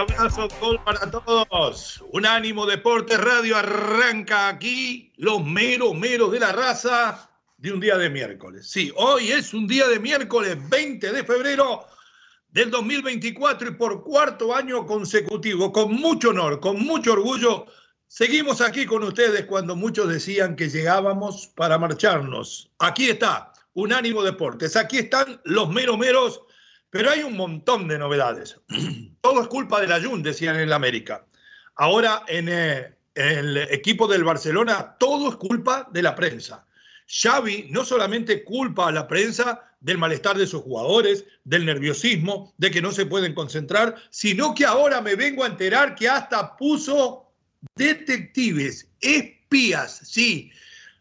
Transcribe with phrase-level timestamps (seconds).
[0.00, 2.02] Abrazo, gol para todos.
[2.12, 8.08] Unánimo Deportes Radio arranca aquí los meros, meros de la raza de un día de
[8.08, 8.66] miércoles.
[8.70, 11.84] Sí, hoy es un día de miércoles 20 de febrero
[12.50, 17.66] del 2024 y por cuarto año consecutivo, con mucho honor, con mucho orgullo,
[18.08, 22.70] seguimos aquí con ustedes cuando muchos decían que llegábamos para marcharnos.
[22.78, 26.40] Aquí está, Unánimo Deportes, aquí están los meros, meros
[26.90, 28.60] pero hay un montón de novedades.
[29.20, 31.24] Todo es culpa de la Jun, decían en el América.
[31.76, 36.66] Ahora en eh, el equipo del Barcelona, todo es culpa de la prensa.
[37.06, 42.70] Xavi no solamente culpa a la prensa del malestar de sus jugadores, del nerviosismo, de
[42.70, 47.32] que no se pueden concentrar, sino que ahora me vengo a enterar que hasta puso
[47.76, 50.50] detectives, espías, sí.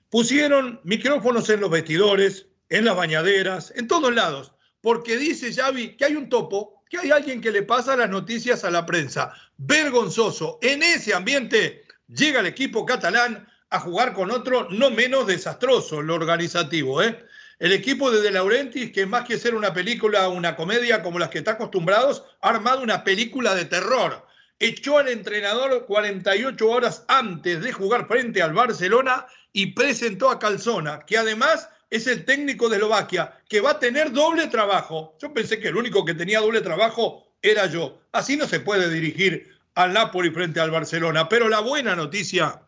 [0.10, 6.05] Pusieron micrófonos en los vestidores, en las bañaderas, en todos lados porque dice Xavi que
[6.05, 9.33] hay un topo, que hay alguien que le pasa las noticias a la prensa.
[9.58, 10.59] Vergonzoso.
[10.61, 16.16] En ese ambiente llega el equipo catalán a jugar con otro no menos desastroso, lo
[16.16, 17.03] organizativo.
[17.03, 17.25] ¿eh?
[17.59, 21.30] El equipo de De Laurentiis, que más que ser una película, una comedia como las
[21.30, 24.25] que está acostumbrados, ha armado una película de terror.
[24.59, 31.05] Echó al entrenador 48 horas antes de jugar frente al Barcelona y presentó a Calzona,
[31.05, 35.17] que además es el técnico de Eslovaquia, que va a tener doble trabajo.
[35.20, 38.02] Yo pensé que el único que tenía doble trabajo era yo.
[38.11, 41.28] Así no se puede dirigir al Napoli frente al Barcelona.
[41.30, 42.61] Pero la buena noticia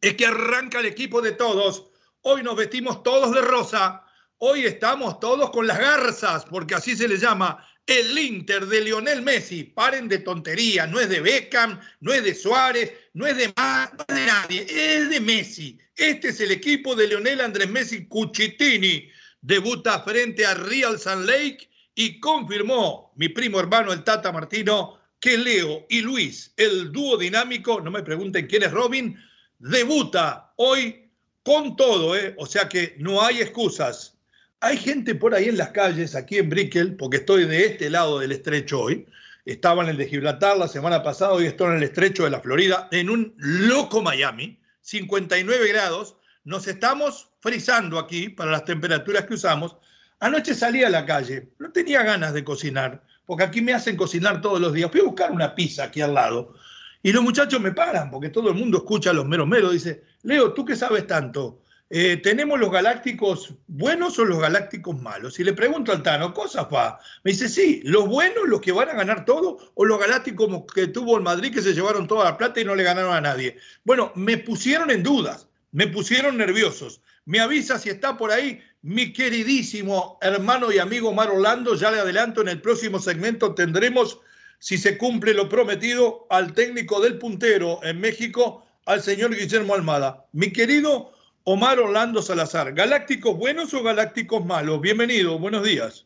[0.00, 1.90] es que arranca el equipo de todos.
[2.22, 4.04] Hoy nos vestimos todos de rosa.
[4.38, 9.22] Hoy estamos todos con las garzas, porque así se le llama el Inter de Lionel
[9.22, 9.64] Messi.
[9.64, 13.92] Paren de tontería, no es de Beckham, no es de Suárez, no es de más,
[13.94, 15.78] no es de nadie, es de Messi.
[15.98, 19.10] Este es el equipo de Lionel Andrés Messi Cuchitini.
[19.42, 25.36] Debuta frente a Real San Lake y confirmó mi primo hermano el Tata Martino que
[25.36, 29.18] Leo y Luis, el dúo dinámico, no me pregunten quién es Robin,
[29.58, 31.10] debuta hoy
[31.42, 32.32] con todo, ¿eh?
[32.38, 34.16] o sea que no hay excusas.
[34.60, 38.20] Hay gente por ahí en las calles, aquí en Brickell, porque estoy de este lado
[38.20, 39.04] del estrecho hoy.
[39.44, 42.40] Estaba en el de Gibraltar la semana pasada, hoy estoy en el estrecho de la
[42.40, 46.16] Florida, en un loco Miami, 59 grados.
[46.44, 49.76] Nos estamos frizando aquí para las temperaturas que usamos.
[50.18, 54.40] Anoche salí a la calle, no tenía ganas de cocinar, porque aquí me hacen cocinar
[54.40, 54.90] todos los días.
[54.90, 56.54] Fui a buscar una pizza aquí al lado
[57.02, 59.72] y los muchachos me paran, porque todo el mundo escucha a los meros meros.
[59.72, 61.60] Dice, Leo, ¿tú qué sabes tanto?
[61.90, 65.40] Eh, ¿tenemos los galácticos buenos o los galácticos malos?
[65.40, 66.98] Y le pregunto al Tano, ¿cosa fa?
[67.24, 70.88] Me dice, sí, los buenos, los que van a ganar todo, o los galácticos que
[70.88, 73.56] tuvo el Madrid que se llevaron toda la plata y no le ganaron a nadie.
[73.84, 77.00] Bueno, me pusieron en dudas, me pusieron nerviosos.
[77.24, 81.74] Me avisa si está por ahí mi queridísimo hermano y amigo Mar Orlando.
[81.74, 84.20] Ya le adelanto, en el próximo segmento tendremos,
[84.58, 90.26] si se cumple lo prometido, al técnico del puntero en México, al señor Guillermo Almada.
[90.32, 91.12] Mi querido
[91.50, 92.74] Omar Orlando Salazar.
[92.74, 94.82] ¿Galácticos buenos o galácticos malos?
[94.82, 96.04] Bienvenido, buenos días.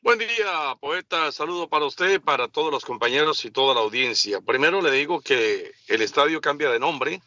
[0.00, 1.32] Buen día, poeta.
[1.32, 4.40] Saludo para usted, para todos los compañeros y toda la audiencia.
[4.42, 7.20] Primero le digo que el estadio cambia de nombre.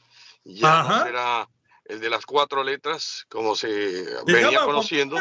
[0.45, 1.49] Ya no será
[1.83, 5.17] el de las cuatro letras, como se venía conociendo.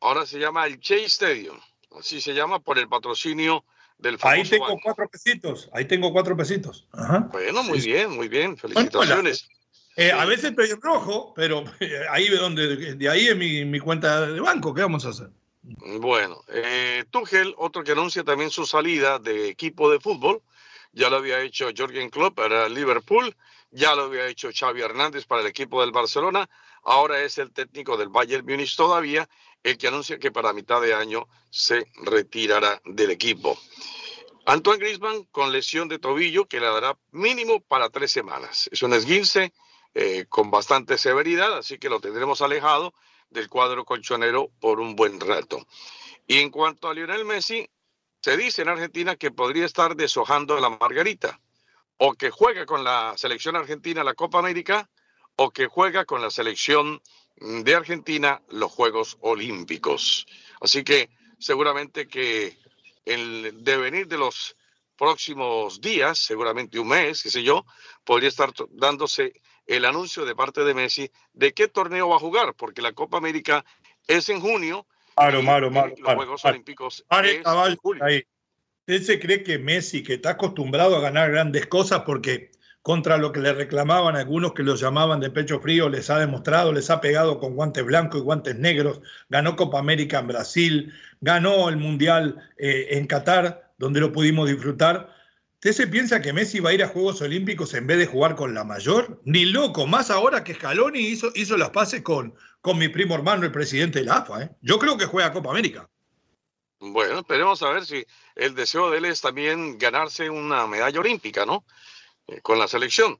[0.00, 1.60] Ahora se llama el Chase Stadium.
[1.96, 3.64] Así se llama por el patrocinio
[3.96, 5.70] del Ahí tengo cuatro pesitos.
[5.72, 6.88] Ahí tengo cuatro pesitos.
[7.30, 8.56] Bueno, muy bien, muy bien.
[8.56, 9.48] Felicitaciones.
[9.98, 11.64] Eh, a veces en rojo, pero
[12.10, 14.74] ahí de donde, de ahí es mi, cuenta de banco.
[14.74, 15.30] ¿Qué vamos a hacer?
[15.62, 20.42] Bueno, eh, Tuchel, otro que anuncia también su salida de equipo de fútbol,
[20.92, 23.34] ya lo había hecho Jorgen Klopp para Liverpool,
[23.70, 26.48] ya lo había hecho Xavi Hernández para el equipo del Barcelona,
[26.84, 29.26] ahora es el técnico del Bayern Múnich todavía,
[29.62, 33.58] el que anuncia que para mitad de año se retirará del equipo.
[34.44, 38.68] Antoine Griezmann con lesión de tobillo que le dará mínimo para tres semanas.
[38.70, 39.52] Es un esguince
[39.98, 42.92] eh, con bastante severidad, así que lo tendremos alejado
[43.30, 45.66] del cuadro colchonero por un buen rato.
[46.26, 47.66] Y en cuanto a Lionel Messi,
[48.26, 51.40] Se dice en Argentina que podría estar deshojando la margarita,
[51.96, 54.90] o que juega con la selección argentina la Copa América,
[55.36, 57.00] o que juega con la selección
[57.36, 60.26] de Argentina los Juegos Olímpicos.
[60.60, 61.08] Así que
[61.38, 62.58] seguramente que
[63.04, 64.56] el devenir de los
[64.96, 67.64] próximos días, seguramente un mes, qué sé yo,
[68.04, 72.54] podría estar dándose el anuncio de parte de Messi de qué torneo va a jugar,
[72.54, 73.64] porque la Copa América
[74.06, 74.86] es en junio.
[75.16, 75.94] Claro, Maro, Maro.
[75.98, 77.04] Los Juegos Olímpicos.
[77.22, 78.04] es en julio.
[78.04, 78.24] Ahí.
[78.88, 82.52] ¿Usted se cree que Messi, que está acostumbrado a ganar grandes cosas porque
[82.86, 86.72] contra lo que le reclamaban algunos que lo llamaban de pecho frío, les ha demostrado,
[86.72, 91.68] les ha pegado con guantes blancos y guantes negros, ganó Copa América en Brasil, ganó
[91.68, 95.15] el Mundial eh, en Qatar, donde lo pudimos disfrutar.
[95.66, 98.36] ¿Usted se piensa que Messi va a ir a Juegos Olímpicos en vez de jugar
[98.36, 99.20] con la mayor?
[99.24, 103.42] Ni loco, más ahora que Scaloni hizo, hizo las paces con, con mi primo hermano,
[103.42, 104.44] el presidente de la AFA.
[104.44, 104.50] ¿eh?
[104.60, 105.90] Yo creo que juega Copa América.
[106.78, 111.44] Bueno, esperemos a ver si el deseo de él es también ganarse una medalla olímpica,
[111.44, 111.64] ¿no?
[112.28, 113.18] Eh, con la selección.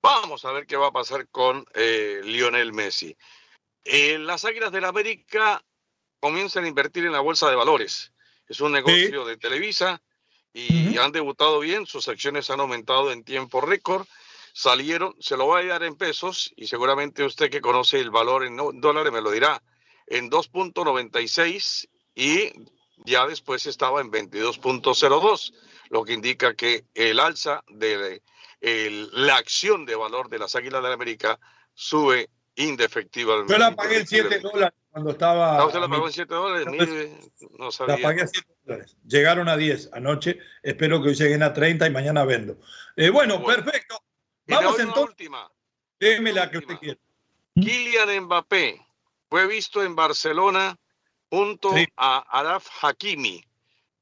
[0.00, 3.14] Vamos a ver qué va a pasar con eh, Lionel Messi.
[3.84, 5.62] Las Águilas del la América
[6.20, 8.14] comienzan a invertir en la bolsa de valores.
[8.48, 10.00] Es un negocio de Televisa
[10.56, 14.06] y han debutado bien, sus acciones han aumentado en tiempo récord.
[14.54, 18.42] Salieron, se lo voy a dar en pesos y seguramente usted que conoce el valor
[18.46, 19.62] en dólares me lo dirá,
[20.06, 22.52] en 2.96 y
[23.04, 25.52] ya después estaba en 22.02
[25.90, 28.22] lo que indica que el alza de
[28.60, 31.38] la acción de valor de las Águilas de la América
[31.74, 33.52] sube indefectivamente.
[33.52, 35.66] Yo la pagué en 7 dólares cuando estaba.
[35.66, 37.30] ¿Usted la pagó en 7 dólares?
[37.58, 37.96] no sabía.
[37.96, 38.96] La pagué en 7 dólares.
[39.06, 40.38] Llegaron a 10 anoche.
[40.62, 42.56] Espero que hoy lleguen a 30 y mañana vendo.
[42.96, 44.02] Eh, bueno, perfecto.
[44.46, 45.10] Vamos entonces.
[45.10, 45.52] Última.
[46.00, 46.98] Déme la que usted quiera.
[47.54, 48.80] Kylian Mbappé
[49.28, 50.78] fue visto en Barcelona
[51.28, 53.44] junto a Araf Hakimi.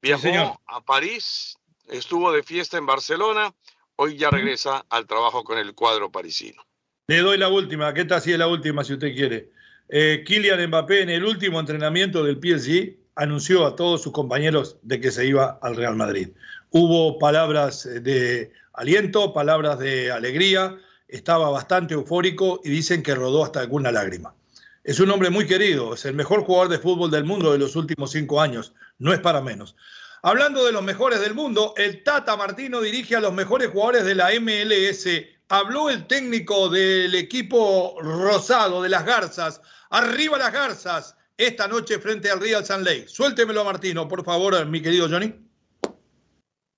[0.01, 1.57] Viajó a París
[1.89, 3.53] estuvo de fiesta en Barcelona,
[3.97, 6.63] hoy ya regresa al trabajo con el cuadro parisino.
[7.09, 9.51] Le doy la última, ¿qué tal si es la última si usted quiere?
[9.89, 15.01] Eh, Kylian Mbappé en el último entrenamiento del PSG anunció a todos sus compañeros de
[15.01, 16.31] que se iba al Real Madrid.
[16.71, 20.77] Hubo palabras de aliento, palabras de alegría,
[21.09, 24.35] estaba bastante eufórico y dicen que rodó hasta alguna lágrima.
[24.83, 27.77] Es un hombre muy querido, es el mejor jugador de fútbol del mundo de los
[27.77, 29.77] últimos cinco años, no es para menos.
[30.23, 34.15] Hablando de los mejores del mundo, el Tata Martino dirige a los mejores jugadores de
[34.15, 35.07] la MLS.
[35.49, 39.61] Habló el técnico del equipo rosado de las Garzas.
[39.91, 43.05] Arriba las Garzas esta noche frente al Real San Lake.
[43.09, 45.35] Suéltemelo, Martino, por favor, mi querido Johnny.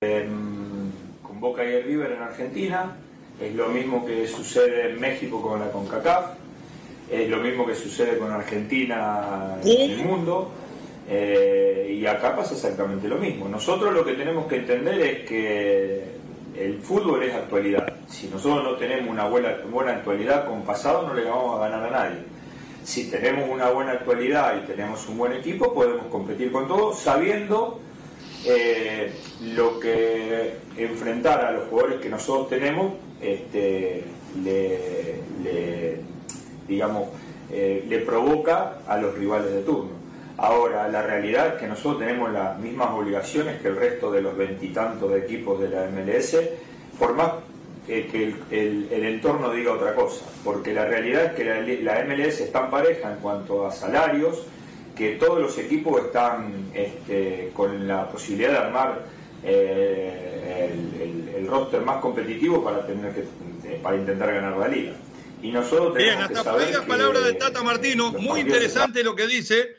[0.01, 2.97] con Boca y el River en Argentina.
[3.41, 6.37] Es lo mismo que sucede en México con la CONCACAF.
[7.11, 10.51] Es lo mismo que sucede con Argentina en el mundo
[11.09, 13.49] eh, y acá pasa exactamente lo mismo.
[13.49, 16.16] Nosotros lo que tenemos que entender es que
[16.59, 17.93] el fútbol es actualidad.
[18.09, 21.87] Si nosotros no tenemos una buena, buena actualidad con pasado, no le vamos a ganar
[21.87, 22.19] a nadie.
[22.85, 27.81] Si tenemos una buena actualidad y tenemos un buen equipo, podemos competir con todo, sabiendo
[28.45, 29.13] eh,
[29.43, 34.05] lo que enfrentar a los jugadores que nosotros tenemos este,
[34.45, 36.01] le,
[36.69, 37.09] digamos,
[37.51, 39.96] eh, le provoca a los rivales de turno.
[40.39, 44.37] Ahora, la realidad es que nosotros tenemos las mismas obligaciones que el resto de los
[44.37, 46.37] veintitantos de equipos de la MLS,
[46.99, 47.33] por más
[47.87, 51.45] que el, entorno diga otra cosa, porque la realidad es que
[51.83, 54.43] la, MLS es tan pareja en cuanto a salarios
[54.95, 59.03] que todos los equipos están este, con la posibilidad de armar
[59.45, 60.71] eh,
[61.37, 63.23] el, roster más competitivo para tener que
[63.81, 64.95] para intentar ganar la liga.
[65.41, 69.77] Y nosotros tenemos Bien, hasta que palabra de Tata Martino, muy interesante lo que dice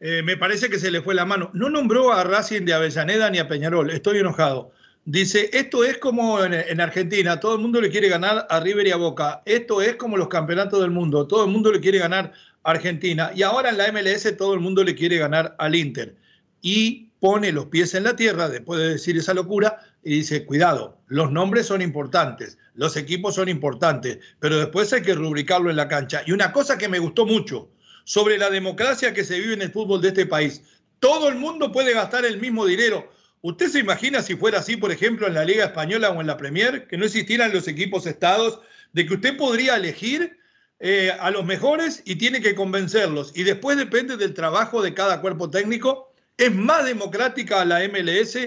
[0.00, 1.50] eh, me parece que se le fue la mano.
[1.54, 4.72] No nombró a Racing de Avellaneda ni a Peñarol, estoy enojado.
[5.04, 8.90] Dice, esto es como en, Argentina, todo el mundo le quiere ganar a River y
[8.90, 9.40] a Boca.
[9.46, 12.32] Esto es como los campeonatos del mundo, todo el mundo le quiere ganar
[12.64, 13.30] a Argentina.
[13.34, 16.16] Y ahora en la MLS todo el mundo le quiere ganar al Inter.
[16.60, 20.98] Y pone los pies en la tierra después de decir esa locura y dice, cuidado,
[21.06, 25.88] los nombres son importantes, los equipos son importantes, pero después hay que rubricarlo en la
[25.88, 26.22] cancha.
[26.26, 27.68] Y una cosa que me gustó mucho,
[28.06, 30.62] sobre la democracia que se vive en el fútbol de este país.
[31.00, 33.10] Todo el mundo puede gastar el mismo dinero.
[33.42, 36.36] ¿Usted se imagina si fuera así, por ejemplo, en la Liga Española o en la
[36.36, 38.60] Premier, que no existieran los equipos estados,
[38.92, 40.38] de que usted podría elegir
[40.78, 43.32] eh, a los mejores y tiene que convencerlos?
[43.34, 46.14] Y después depende del trabajo de cada cuerpo técnico.
[46.36, 48.38] Es más democrática la MLS.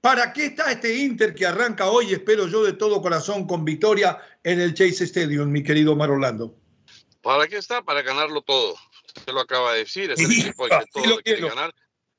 [0.00, 4.18] ¿Para qué está este Inter que arranca hoy, espero yo de todo corazón, con victoria
[4.42, 6.56] en el Chase Stadium, mi querido Mar Orlando?
[7.20, 7.82] ¿Para qué está?
[7.82, 8.74] Para ganarlo todo.
[9.16, 11.74] Usted lo acaba de decir, es el equipo que todo lo quiere ganar.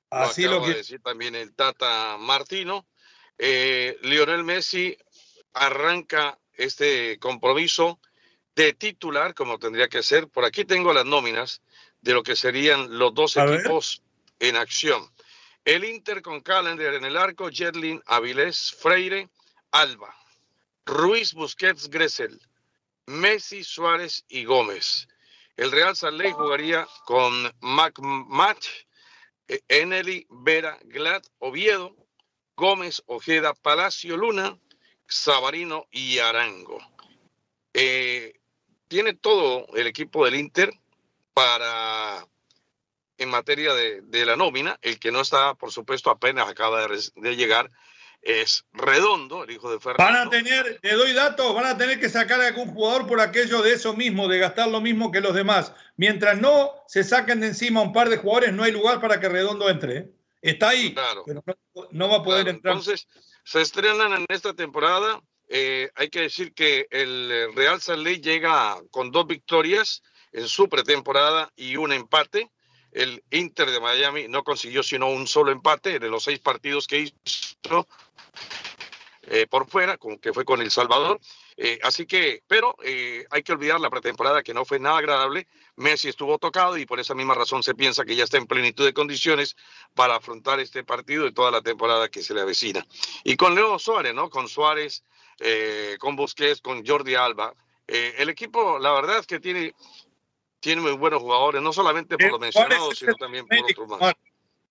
[0.09, 2.85] Así lo, que decir también el Tata Martino.
[3.37, 4.95] Eh, Lionel Messi
[5.53, 7.99] arranca este compromiso
[8.55, 10.27] de titular, como tendría que ser.
[10.27, 11.61] Por aquí tengo las nóminas
[12.01, 14.03] de lo que serían los dos equipos
[14.39, 15.09] en acción.
[15.65, 19.29] El Inter con Calendar en el arco, Jetlin, Avilés, Freire,
[19.71, 20.13] Alba,
[20.85, 22.39] Ruiz, Busquets, Gressel,
[23.05, 25.07] Messi, Suárez y Gómez.
[25.55, 28.67] El Real Salt jugaría con McMatch,
[29.47, 31.95] eh, Eneli, Vera, Glad, Oviedo,
[32.55, 34.57] Gómez, Ojeda, Palacio, Luna,
[35.07, 36.79] Sabarino y Arango.
[37.73, 38.39] Eh,
[38.87, 40.71] tiene todo el equipo del Inter
[41.33, 42.27] para,
[43.17, 47.69] en materia de, la nómina, el que no está, por supuesto, apenas acaba de, llegar,
[48.23, 50.03] es Redondo, el hijo de Fernando.
[50.03, 53.19] Van a tener, te doy datos, van a tener que sacar a algún jugador por
[53.19, 55.73] aquello de eso mismo, de gastar lo mismo que los demás.
[55.97, 59.29] Mientras no se saquen de encima un par de jugadores, no hay lugar para que
[59.29, 59.97] Redondo entre.
[59.97, 60.11] ¿eh?
[60.41, 61.43] Está ahí, pero
[61.91, 62.75] no, va a poder entrar.
[62.75, 63.07] Entonces,
[63.43, 65.21] se estrenan en esta temporada.
[65.49, 70.01] Eh, hay que decir que el Real Salt llega con dos victorias
[70.31, 72.49] en su pretemporada y un empate.
[72.91, 76.99] El Inter de Miami no consiguió sino un solo empate de los seis partidos que
[76.99, 77.87] hizo
[79.27, 81.19] eh, por fuera, con, que fue con El Salvador.
[81.55, 85.47] Eh, así que, pero eh, hay que olvidar la pretemporada que no fue nada agradable.
[85.77, 88.83] Messi estuvo tocado y por esa misma razón se piensa que ya está en plenitud
[88.83, 89.55] de condiciones
[89.93, 92.85] para afrontar este partido y toda la temporada que se le avecina.
[93.23, 94.29] Y con Leo Suárez, ¿no?
[94.29, 95.03] Con Suárez,
[95.99, 97.53] con Busquets, con Jordi Alba.
[97.87, 99.73] el equipo, la verdad es que tiene
[100.59, 104.13] tiene muy buenos jugadores, no solamente por lo mencionado, sino también por otros más.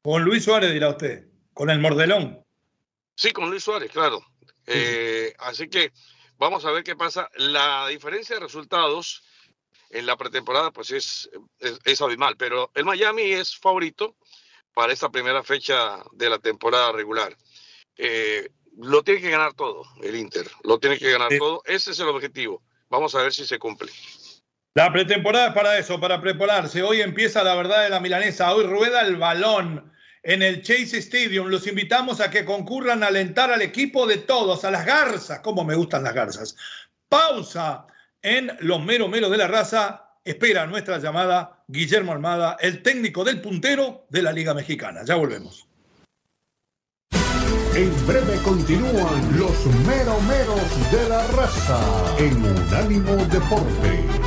[0.02, 2.42] Con Luis Suárez, dirá usted, con el Mordelón.
[3.14, 4.24] Sí, con Luis Suárez, claro.
[4.66, 5.92] Eh, así que
[6.38, 7.28] vamos a ver qué pasa.
[7.36, 9.22] La diferencia de resultados
[9.90, 11.30] en la pretemporada, pues es,
[11.84, 14.16] es, abismal, pero el Miami es favorito
[14.72, 17.36] para esta primera fecha de la temporada regular.
[17.96, 21.62] Eh, lo tiene que ganar todo el Inter, lo tiene que ganar todo.
[21.66, 22.62] Ese es el objetivo.
[22.88, 23.92] Vamos a ver si se cumple.
[24.74, 26.82] La pretemporada es para eso, para prepararse.
[26.82, 28.54] Hoy empieza la verdad de la milanesa.
[28.54, 29.91] Hoy rueda el balón
[30.22, 31.48] en el Chase Stadium.
[31.48, 35.40] Los invitamos a que concurran a alentar al equipo de todos, a las garzas.
[35.40, 36.56] Como me gustan las garzas.
[37.08, 37.86] Pausa
[38.22, 40.08] en los mero mero de la raza.
[40.24, 45.00] Espera nuestra llamada Guillermo Armada, el técnico del puntero de la Liga Mexicana.
[45.04, 45.66] Ya volvemos.
[47.74, 51.80] En breve continúan los meromeros de la raza
[52.18, 54.21] en Unánimo Deportes.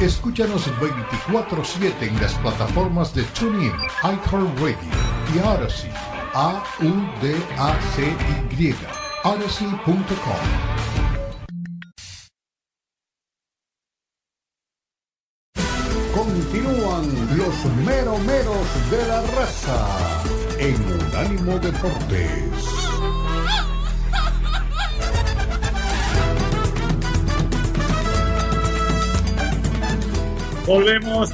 [0.00, 3.72] Escúchanos 24-7 en las plataformas de TuneIn,
[4.02, 4.76] iHeartRadio
[5.34, 5.90] y Odyssey.
[6.34, 7.14] A-U-D-A-C-Y.
[9.24, 9.96] Odyssey.com.
[16.14, 20.22] Continúan los meromeros de la raza
[20.58, 22.85] en Unánimo Deportes.
[30.66, 31.30] Volvemos,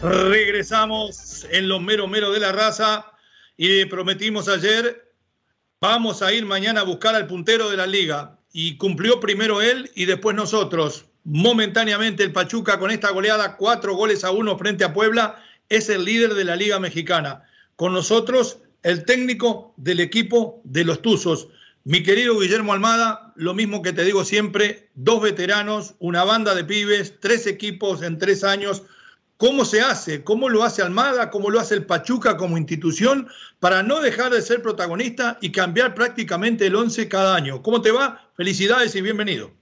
[0.00, 3.04] regresamos en los mero mero de la raza
[3.56, 5.12] y prometimos ayer,
[5.80, 9.90] vamos a ir mañana a buscar al puntero de la liga y cumplió primero él
[9.96, 11.06] y después nosotros.
[11.24, 16.04] Momentáneamente el Pachuca con esta goleada, cuatro goles a uno frente a Puebla, es el
[16.04, 17.42] líder de la liga mexicana.
[17.74, 21.48] Con nosotros el técnico del equipo de los Tuzos.
[21.88, 26.64] Mi querido Guillermo Almada, lo mismo que te digo siempre, dos veteranos, una banda de
[26.64, 28.84] pibes, tres equipos en tres años.
[29.36, 30.24] ¿Cómo se hace?
[30.24, 31.30] ¿Cómo lo hace Almada?
[31.30, 33.28] ¿Cómo lo hace el Pachuca como institución
[33.60, 37.62] para no dejar de ser protagonista y cambiar prácticamente el once cada año?
[37.62, 38.30] ¿Cómo te va?
[38.34, 39.52] Felicidades y bienvenido.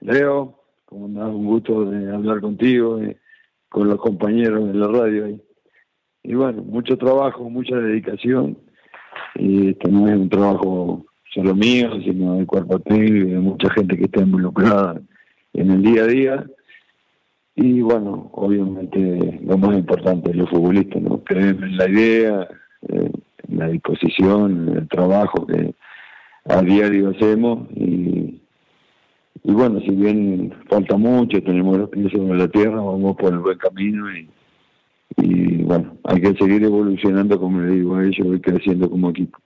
[0.00, 3.00] Leo, como andás, un gusto de hablar contigo,
[3.70, 5.40] con los compañeros de la radio.
[6.22, 8.67] y bueno, mucho trabajo, mucha dedicación
[9.38, 13.70] y esto no es un trabajo solo mío, sino del cuerpo técnico y de mucha
[13.70, 15.00] gente que está involucrada
[15.54, 16.46] en el día a día.
[17.54, 21.22] Y bueno, obviamente lo más importante es los futbolistas, ¿no?
[21.24, 22.48] Creer en la idea,
[22.88, 23.12] en
[23.48, 25.74] la disposición, en el trabajo que
[26.48, 28.40] a diario hacemos y,
[29.44, 33.40] y bueno, si bien falta mucho, tenemos los pies sobre la tierra, vamos por el
[33.40, 34.28] buen camino y,
[35.16, 39.38] y bueno, hay que seguir evolucionando, como le digo a ellos, y creciendo como equipo.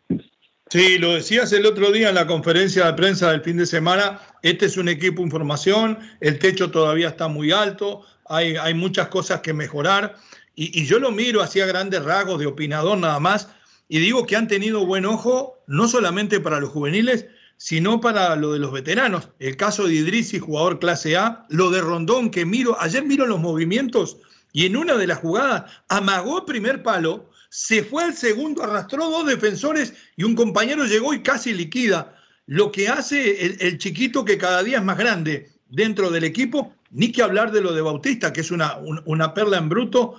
[0.69, 4.21] Sí, lo decías el otro día en la conferencia de prensa del fin de semana,
[4.43, 9.09] este es un equipo en formación, el techo todavía está muy alto, hay, hay muchas
[9.09, 10.17] cosas que mejorar,
[10.55, 13.49] y, y yo lo miro hacia grandes rasgos de opinador nada más,
[13.89, 17.27] y digo que han tenido buen ojo, no solamente para los juveniles,
[17.59, 19.29] sino para lo de los veteranos.
[19.39, 23.39] El caso de Idrisi, jugador clase A, lo de Rondón, que miro, ayer miro los
[23.39, 24.17] movimientos
[24.53, 29.11] y en una de las jugadas amagó el primer palo, se fue al segundo, arrastró
[29.11, 32.17] dos defensores y un compañero llegó y casi liquida.
[32.47, 37.13] Lo que hace el, chiquito que cada día es más grande dentro del equipo, ni
[37.13, 40.17] que hablar de lo de Bautista, que es una, una perla en bruto.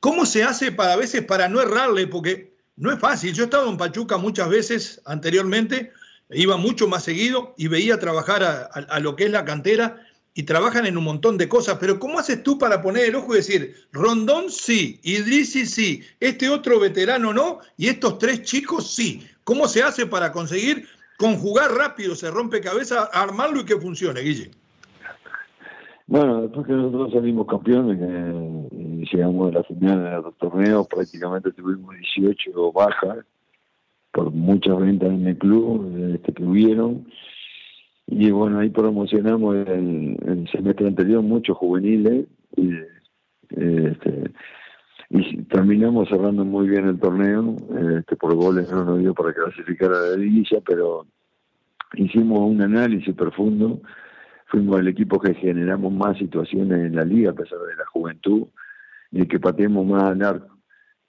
[0.00, 2.06] ¿Cómo se hace para a veces para no errarle?
[2.06, 3.34] Porque no es fácil.
[3.34, 5.92] Yo he estado en Pachuca muchas veces anteriormente
[6.34, 10.86] iba mucho más seguido y veía trabajar a, lo que es la cantera y trabajan
[10.86, 13.74] en un montón de cosas, pero ¿cómo haces tú para poner el ojo y decir,
[13.92, 19.26] Rondón sí, Idrisi sí, este otro veterano no, y estos tres chicos sí?
[19.44, 20.86] ¿Cómo se hace para conseguir
[21.18, 24.50] conjugar rápido, se rompe cabeza, armarlo y que funcione, Guille?
[26.06, 27.98] Bueno, después que nosotros salimos campeones
[28.72, 33.24] y llegamos a la final de los torneos, prácticamente tuvimos 18 bajas,
[34.12, 37.06] por muchas ventas en el club este, que hubieron.
[38.14, 42.26] Y bueno, ahí promocionamos el, el semestre anterior muchos juveniles
[42.56, 42.70] y,
[43.48, 44.30] este,
[45.08, 47.56] y terminamos cerrando muy bien el torneo.
[47.98, 51.06] Este, por goles no nos dio para clasificar a la liguilla, pero
[51.94, 53.80] hicimos un análisis profundo.
[54.48, 58.46] Fuimos el equipo que generamos más situaciones en la liga a pesar de la juventud
[59.10, 60.58] y que pateemos más al arco.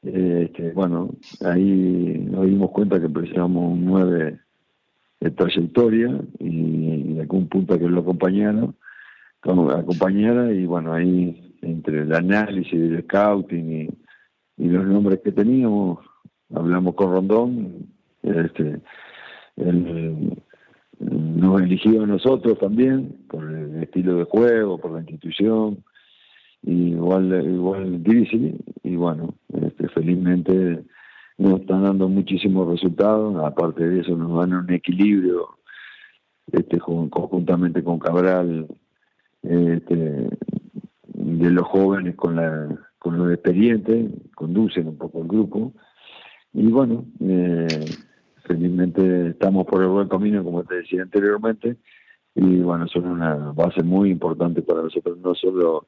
[0.04, 1.10] Este, bueno,
[1.44, 4.40] ahí nos dimos cuenta que precisamos un 9
[5.24, 8.68] de trayectoria y, algún punto que lo acompañara,
[9.42, 13.90] acompañara y bueno, ahí entre el análisis, el scouting
[14.58, 16.00] y, los nombres que teníamos,
[16.54, 17.88] hablamos con Rondón,
[18.22, 18.82] este,
[19.56, 20.38] él,
[21.00, 25.84] nos eligió a nosotros también por el estilo de juego, por la institución,
[26.64, 30.84] igual igual difícil y bueno este, felizmente
[31.38, 35.58] nos están dando muchísimos resultados aparte de eso nos dan un equilibrio
[36.52, 38.68] este conjuntamente con Cabral
[39.42, 40.30] este,
[41.06, 42.68] de los jóvenes con la
[43.00, 45.74] con los expedientes conducen un poco el grupo.
[46.54, 47.86] Y bueno eh,
[48.46, 51.78] felizmente estamos por el buen camino como te decía anteriormente
[52.36, 55.88] y bueno son una base muy importante para nosotros no solo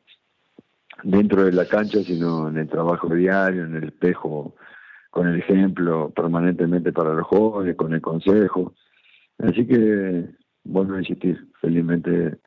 [1.03, 4.55] dentro de la cancha, sino en el trabajo diario, en el espejo,
[5.15, 8.73] con el ejemplo permanentemente para los jóvenes, con el consejo.
[9.39, 10.25] Así que,
[10.65, 12.37] vuelvo a insistir, felizmente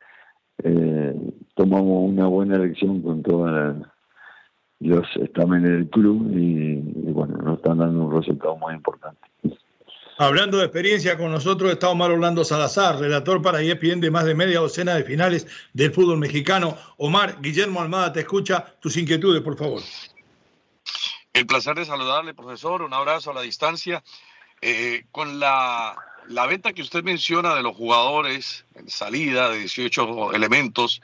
[0.63, 1.15] eh,
[1.55, 3.75] tomamos una buena elección con todos
[4.81, 9.19] los estámenes del club y, y bueno, nos están dando un resultado muy importante.
[10.19, 14.35] Hablando de experiencia con nosotros está Omar Orlando Salazar, relator para ESPN de más de
[14.35, 16.77] media docena de finales del fútbol mexicano.
[16.97, 18.63] Omar, Guillermo Almada te escucha.
[18.79, 19.81] Tus inquietudes, por favor.
[21.33, 22.81] El placer de saludarle, profesor.
[22.81, 24.03] Un abrazo a la distancia.
[24.61, 25.95] Eh, con la,
[26.27, 31.01] la venta que usted menciona de los jugadores, en salida de 18 elementos,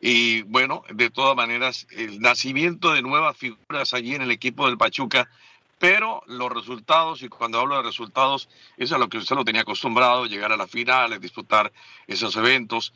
[0.00, 4.78] y bueno, de todas maneras, el nacimiento de nuevas figuras allí en el equipo del
[4.78, 5.28] Pachuca
[5.82, 9.62] pero los resultados, y cuando hablo de resultados, es a lo que usted lo tenía
[9.62, 11.72] acostumbrado, llegar a las finales, disputar
[12.06, 12.94] esos eventos.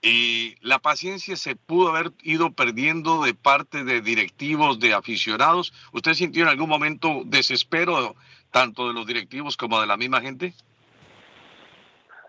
[0.00, 5.72] Y la paciencia se pudo haber ido perdiendo de parte de directivos, de aficionados.
[5.92, 8.14] ¿Usted sintió en algún momento desespero,
[8.52, 10.54] tanto de los directivos como de la misma gente?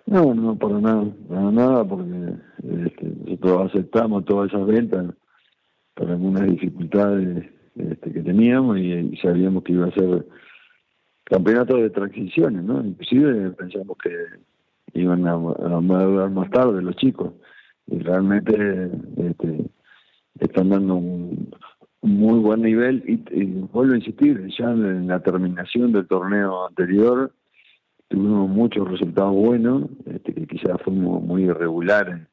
[0.07, 2.33] No, no, para nada, para nada, porque
[2.85, 5.13] este, nosotros aceptamos todas esas ventas
[5.93, 10.25] por algunas dificultades este, que teníamos y, sabíamos que iba a ser
[11.25, 12.83] campeonato de transiciones, ¿no?
[12.83, 14.09] Inclusive pensamos que
[14.99, 17.33] iban a, madurar más tarde los chicos
[17.91, 19.65] y realmente este,
[20.39, 21.49] están dando un,
[22.01, 27.33] muy buen nivel y, vuelvo a insistir, ya en la terminación del torneo anterior
[28.07, 32.27] tuvimos muchos resultados buenos, este, que quizás fuimos muy irregulares,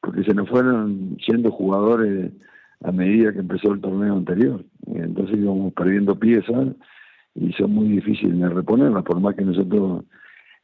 [0.00, 2.32] porque se nos fueron siendo jugadores
[2.82, 4.64] a medida que empezó el torneo anterior.
[4.86, 6.68] Entonces íbamos perdiendo piezas
[7.34, 10.04] y son muy difíciles de reponerlas, por más que nosotros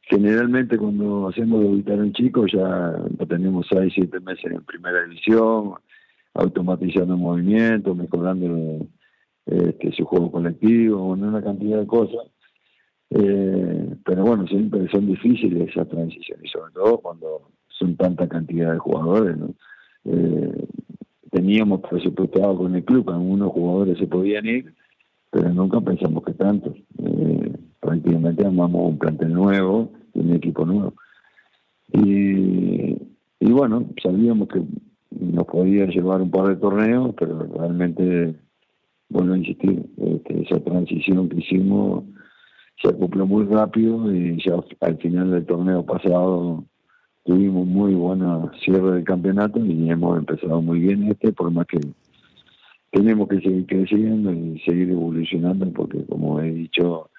[0.09, 5.03] generalmente cuando hacemos debutar a un chico ya lo tenemos 6, 7 meses en primera
[5.03, 5.73] división,
[6.33, 8.87] automatizando movimientos, mejorando
[9.45, 12.27] este, su juego colectivo, una cantidad de cosas.
[13.09, 18.79] Eh, pero bueno, siempre son difíciles esas transiciones, sobre todo cuando son tanta cantidad de
[18.79, 19.37] jugadores.
[19.37, 19.53] ¿no?
[20.05, 20.67] Eh,
[21.31, 24.73] teníamos presupuestado con el club, algunos jugadores se podían ir,
[25.31, 26.75] pero nunca pensamos que tantos.
[27.03, 30.93] Eh, prácticamente armamos un plantel nuevo un equipo nuevo.
[31.93, 32.97] Y,
[33.39, 34.61] y bueno, sabíamos que
[35.11, 38.35] nos podía llevar un par de torneos, pero realmente,
[39.13, 42.03] a insistir, este, esa transición que hicimos
[42.81, 46.63] se acopló muy rápido y ya al final del torneo pasado
[47.23, 51.79] tuvimos muy buena cierre del campeonato y hemos empezado muy bien este, por más que
[52.91, 57.09] tenemos que seguir creciendo y seguir evolucionando porque como he dicho,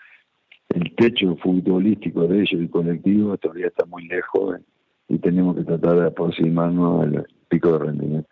[0.98, 4.56] techo futbolístico de ellos y colectivo todavía está muy lejos
[5.08, 8.28] y tenemos que tratar de aproximarnos al pico de rendimiento.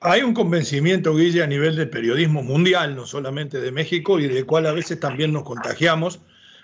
[0.00, 4.44] Hay un convencimiento, Guille, a nivel del periodismo mundial, no solamente de México, y del
[4.44, 6.20] cual a veces también nos contagiamos,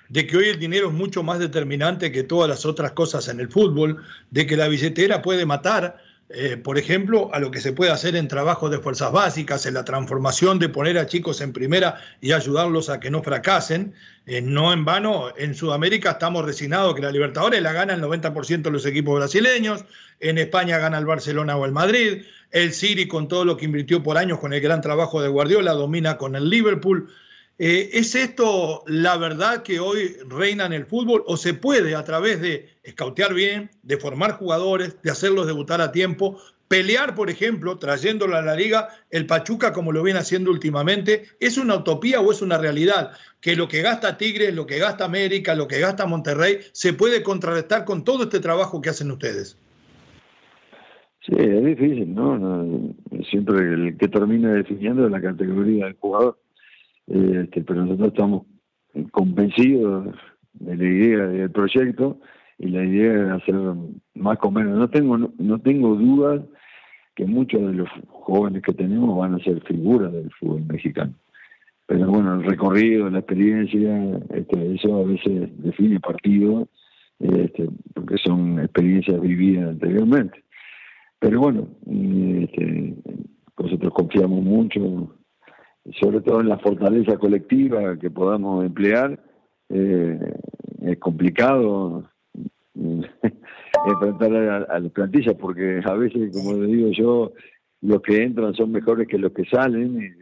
[0.09, 3.41] de que hoy el dinero es mucho más determinante que todas las otras cosas en
[3.41, 5.97] el fútbol, de que la billetera puede matar,
[6.37, 9.75] eh, por ejemplo, a lo que se puede hacer en trabajos de fuerzas básicas, en
[9.75, 13.95] la transformación de poner a chicos en primera y ayudarlos a que no fracasen.
[14.27, 18.63] Eh, no en vano, en Sudamérica estamos resignados que la Libertadores la gana el 90%
[18.63, 19.85] de los equipos brasileños,
[20.21, 24.03] en España gana el Barcelona o el Madrid, el City con todo lo que invirtió
[24.03, 27.11] por años con el gran trabajo de Guardiola domina con el Liverpool.
[27.59, 32.03] Eh, ¿Es esto la verdad que hoy reina en el fútbol o se puede a
[32.03, 36.37] través de escautear bien, de formar jugadores, de hacerlos debutar a tiempo,
[36.67, 41.27] pelear, por ejemplo, trayéndolo a la liga, el Pachuca como lo viene haciendo últimamente?
[41.39, 43.13] ¿Es una utopía o es una realidad?
[43.41, 47.23] Que lo que gasta Tigres, lo que gasta América, lo que gasta Monterrey, se puede
[47.23, 49.57] contrarrestar con todo este trabajo que hacen ustedes.
[51.21, 52.95] Sí, es difícil, ¿no?
[53.31, 56.37] Siempre el que termina definiendo es la categoría del jugador
[57.07, 58.43] este, pero nosotros estamos
[59.11, 60.15] convencidos
[60.55, 62.21] de la idea del proyecto
[62.59, 63.55] y la idea es hacer
[64.15, 64.79] más o menos.
[64.79, 66.43] No tengo, no, tengo dudas
[67.15, 71.15] que muchos de los jóvenes que tenemos van a ser figuras del fútbol mexicano.
[71.87, 76.67] Pero bueno, el recorrido, la experiencia, este, eso a veces define partido,
[77.19, 80.43] este, porque son experiencias vividas anteriormente.
[81.19, 82.95] Pero bueno, este,
[83.59, 85.15] nosotros confiamos mucho
[85.93, 89.19] sobre todo en la fortaleza colectiva que podamos emplear,
[89.69, 90.19] eh,
[90.83, 92.09] es complicado
[92.75, 97.33] enfrentar a, las plantillas porque a veces, como le digo yo,
[97.83, 100.15] los que entran son mejores que los que salen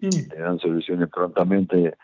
[0.00, 0.28] y, mm.
[0.28, 1.94] te dan soluciones prontamente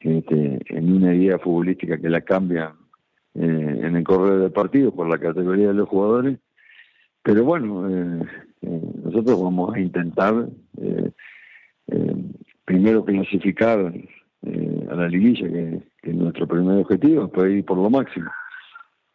[0.00, 2.72] este, en una idea futbolística que la cambian
[3.34, 6.38] eh, en el correr del partido por la categoría de los jugadores.
[7.22, 8.26] Pero bueno, eh,
[9.04, 10.48] nosotros vamos a intentar
[11.88, 12.14] eh,
[12.64, 13.92] primero clasificar
[14.42, 18.30] eh, a la liguilla, que, es nuestro primer objetivo, después ir por lo máximo.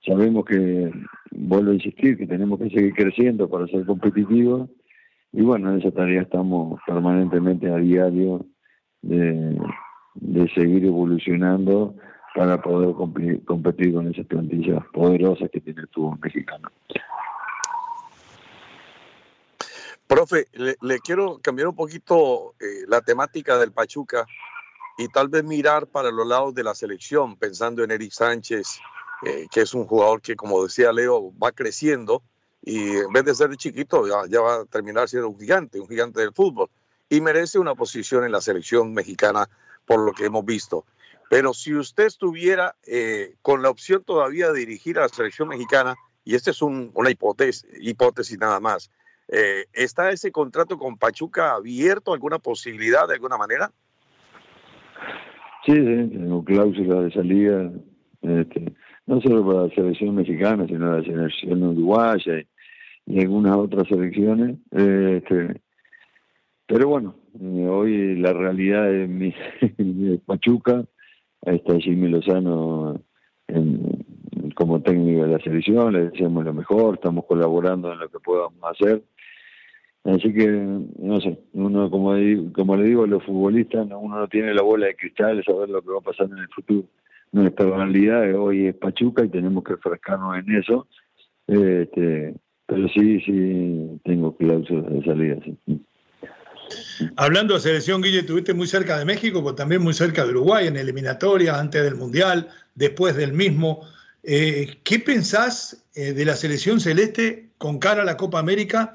[0.06, 0.92] Sabemos que,
[1.32, 4.70] vuelvo a insistir, que tenemos que seguir creciendo para ser competitivos
[5.32, 8.46] y bueno, en esa tarea estamos permanentemente a diario
[9.02, 9.58] de,
[10.54, 11.96] seguir evolucionando
[12.36, 12.94] para poder
[13.46, 16.70] competir con esas plantillas poderosas que tiene el fútbol mexicano.
[20.14, 24.28] Profe, le, quiero cambiar un poquito eh, la temática del Pachuca
[24.96, 28.78] y tal vez mirar para los lados de la selección, pensando en Eric Sánchez,
[29.26, 32.22] eh, que es un jugador que, como decía Leo, va creciendo
[32.62, 36.20] y en vez de ser chiquito, ya, va a terminar siendo un gigante, un gigante
[36.20, 36.70] del fútbol
[37.10, 39.50] y merece una posición en la selección mexicana
[39.84, 40.86] por lo que hemos visto.
[41.28, 45.96] Pero si usted estuviera eh, con la opción todavía de dirigir a la selección mexicana,
[46.24, 48.92] y esta es una hipótesis, hipótesis nada más,
[49.28, 52.14] eh, ¿Está ese contrato con Pachuca abierto?
[52.14, 53.72] ¿Alguna posibilidad de alguna manera?
[55.66, 57.72] Sí, sí tengo cláusula de salida,
[58.22, 58.74] este,
[59.06, 62.44] no solo para la selección mexicana, sino la selección uruguaya
[63.06, 64.58] y, algunas otras selecciones.
[64.72, 65.62] Este,
[66.68, 69.34] pero bueno, eh, hoy la realidad de, mi,
[70.26, 70.84] Pachuca,
[71.42, 73.02] está Jimmy Lozano
[74.56, 78.60] como técnico de la selección, le deseamos lo mejor, estamos colaborando en lo que podamos
[78.64, 79.04] hacer
[80.04, 82.14] Así que, no sé, uno como,
[82.52, 85.82] como le digo a los futbolistas, uno no tiene la bola de cristal saber lo
[85.82, 86.88] que va a pasar en el futuro.
[87.32, 90.88] Nuestra realidad hoy es Pachuca y tenemos que refrescarnos en eso.
[91.48, 92.36] Este,
[92.66, 95.38] pero sí, sí, tengo cláusulas de salida.
[97.16, 100.68] Hablando de selección, Guille, estuviste muy cerca de México, pero también muy cerca de Uruguay
[100.68, 103.82] en eliminatoria, antes del Mundial, después del mismo.
[104.24, 108.94] Eh, ¿Qué pensás eh, de la selección celeste con cara a la Copa América?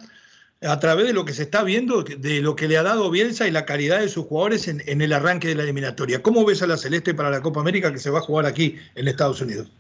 [0.61, 3.47] A través de lo que se está viendo, de lo que le ha dado Bielsa
[3.47, 6.23] y la calidad de sus jugadores en, el arranque de la eliminatoria.
[6.23, 8.75] ¿Cómo ves a la Celeste para la Copa América que se va a jugar aquí
[8.97, 9.71] en Estados Unidos?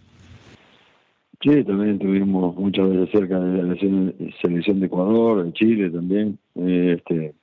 [1.42, 3.76] Sí, también estuvimos muchas veces cerca de la
[4.40, 6.38] selección de Ecuador, de Chile también.
[6.54, 7.34] este,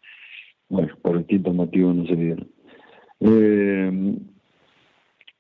[0.69, 2.47] bueno, por distintos motivos no se dieron.
[3.21, 4.17] Eh,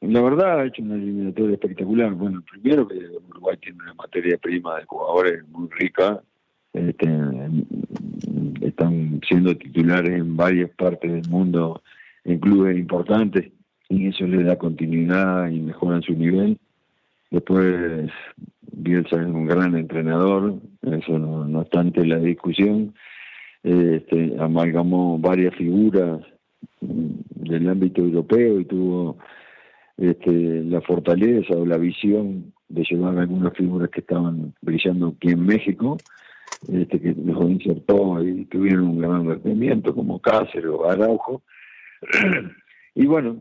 [0.01, 2.13] la verdad ha hecho una eliminatoria espectacular.
[2.13, 2.97] Bueno, primero que
[3.29, 6.21] Uruguay tiene una materia prima de jugadores muy rica,
[6.73, 7.07] este,
[8.61, 11.81] están siendo titulares en varias partes del mundo
[12.23, 13.51] en clubes importantes
[13.89, 16.57] y eso le da continuidad y mejora su nivel.
[17.31, 18.09] Después,
[18.71, 22.93] Bielsa es un gran entrenador, eso no, no obstante la discusión.
[23.63, 26.21] Este, amalgamó varias figuras
[26.81, 29.17] del ámbito europeo y tuvo
[29.97, 35.45] este, la fortaleza o la visión de llevar algunas figuras que estaban brillando aquí en
[35.45, 35.97] México,
[36.67, 41.43] este, que los insertó y tuvieron un gran rendimiento, como Cáceres o Araujo.
[42.95, 43.37] y bueno,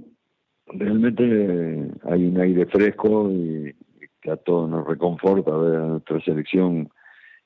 [0.67, 3.75] realmente hay un aire fresco y
[4.21, 6.89] que a todos nos reconforta ver a nuestra selección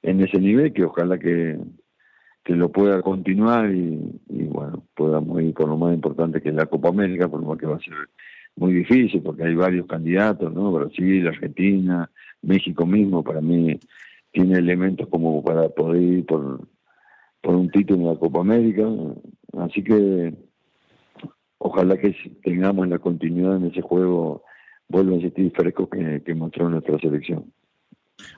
[0.02, 1.58] en ese nivel, que ojalá que,
[2.44, 6.66] que lo pueda continuar y, bueno, podamos ir con lo más importante que es la
[6.66, 7.94] Copa América, por lo que va a ser
[8.54, 10.72] muy difícil porque hay varios candidatos, ¿no?
[10.72, 12.10] Brasil, Argentina,
[12.42, 13.78] México mismo, para mí
[14.32, 16.66] tiene elementos como para poder ir por,
[17.40, 18.86] por un título en la Copa América.
[19.58, 20.34] Así que
[21.58, 24.44] ojalá que tengamos la continuidad en ese juego,
[24.88, 27.52] vuelva a sentir fresco que, que mostró nuestra selección.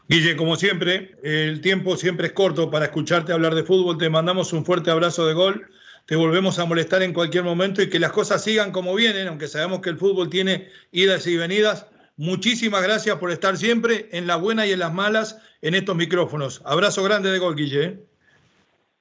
[0.09, 3.99] Guille, como siempre, el tiempo siempre es corto para escucharte hablar de fútbol.
[3.99, 5.67] Te mandamos un fuerte abrazo de gol
[6.07, 9.47] te volvemos a molestar en cualquier momento y que las cosas sigan como vienen, aunque
[9.47, 11.87] sabemos que el fútbol tiene idas y venidas.
[12.21, 16.61] Muchísimas gracias por estar siempre en las buenas y en las malas en estos micrófonos.
[16.67, 17.83] Abrazo grande de gol, Guille.
[17.83, 18.05] ¿eh?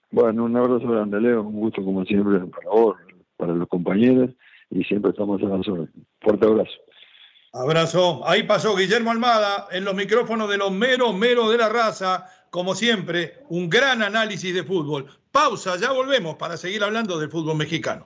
[0.09, 1.41] Bueno, un abrazo grande, Leo.
[1.41, 2.95] Un gusto, como siempre, para vos,
[3.35, 4.29] para los compañeros
[4.69, 5.89] y siempre estamos a la zona.
[6.21, 6.71] Fuerte abrazo.
[7.51, 8.21] Abrazo.
[8.25, 12.25] Ahí pasó Guillermo Almada en los micrófonos de los meros, meros de la raza.
[12.49, 15.07] Como siempre, un gran análisis de fútbol.
[15.33, 18.05] Pausa, ya volvemos para seguir hablando del fútbol mexicano.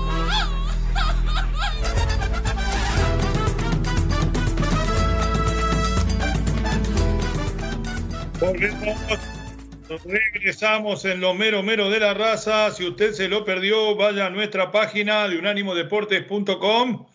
[10.05, 12.71] Regresamos en lo mero mero de la raza.
[12.71, 17.05] Si usted se lo perdió, vaya a nuestra página de unánimodeportes.com.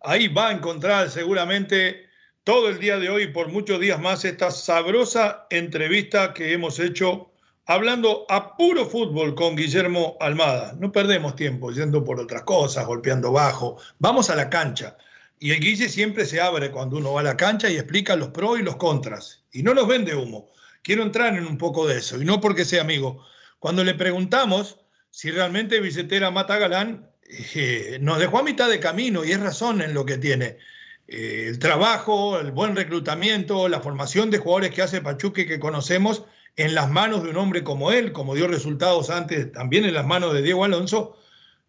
[0.00, 2.08] Ahí va a encontrar seguramente
[2.42, 7.30] todo el día de hoy, por muchos días más, esta sabrosa entrevista que hemos hecho
[7.66, 10.74] hablando a puro fútbol con Guillermo Almada.
[10.80, 13.76] No perdemos tiempo yendo por otras cosas, golpeando bajo.
[14.00, 14.96] Vamos a la cancha.
[15.38, 18.30] Y el Guille siempre se abre cuando uno va a la cancha y explica los
[18.30, 19.44] pros y los contras.
[19.52, 20.50] Y no nos vende humo.
[20.82, 22.20] Quiero entrar en un poco de eso.
[22.20, 23.24] Y no porque sea amigo.
[23.58, 24.78] Cuando le preguntamos
[25.10, 27.10] si realmente Bicetera mata a Galán,
[27.54, 30.58] eh, nos dejó a mitad de camino y es razón en lo que tiene.
[31.06, 36.24] Eh, el trabajo, el buen reclutamiento, la formación de jugadores que hace Pachuque que conocemos
[36.56, 40.06] en las manos de un hombre como él, como dio resultados antes también en las
[40.06, 41.18] manos de Diego Alonso,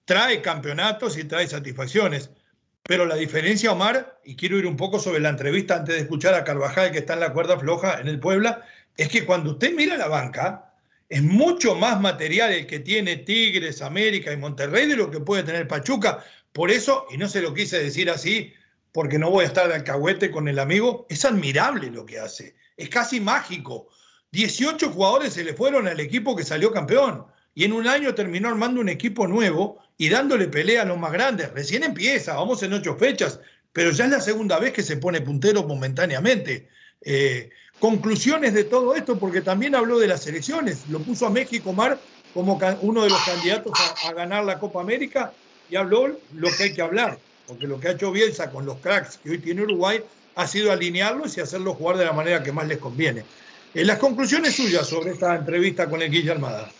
[0.05, 2.31] trae campeonatos y trae satisfacciones.
[2.83, 6.33] Pero la diferencia, Omar, y quiero ir un poco sobre la entrevista antes de escuchar
[6.33, 8.65] a Carvajal, que está en la cuerda floja en el Puebla,
[8.97, 10.73] es que cuando usted mira la banca,
[11.09, 15.43] es mucho más material el que tiene Tigres, América y Monterrey de lo que puede
[15.43, 16.23] tener Pachuca.
[16.51, 18.53] Por eso, y no se lo quise decir así,
[18.91, 22.55] porque no voy a estar de alcahuete con el amigo, es admirable lo que hace,
[22.77, 23.89] es casi mágico.
[24.31, 27.25] 18 jugadores se le fueron al equipo que salió campeón
[27.55, 31.11] y en un año terminó armando un equipo nuevo y dándole pelea a los más
[31.11, 31.51] grandes.
[31.51, 33.39] Recién empieza, vamos en ocho fechas,
[33.71, 36.69] pero ya es la segunda vez que se pone puntero momentáneamente.
[37.01, 37.49] Eh,
[37.83, 41.99] conclusiones de todo esto, porque también habló de las elecciones, lo puso a México Mar
[42.33, 43.73] como uno de los candidatos
[44.05, 45.33] a, ganar la Copa América
[45.69, 48.77] y habló lo que hay que hablar, porque lo que ha hecho Bielsa con los
[48.77, 50.01] cracks que hoy tiene Uruguay
[50.35, 53.25] ha sido alinearlos y hacerlos jugar de la manera que más les conviene.
[53.73, 56.71] En las conclusiones suyas sobre esta entrevista con el Guille Almada.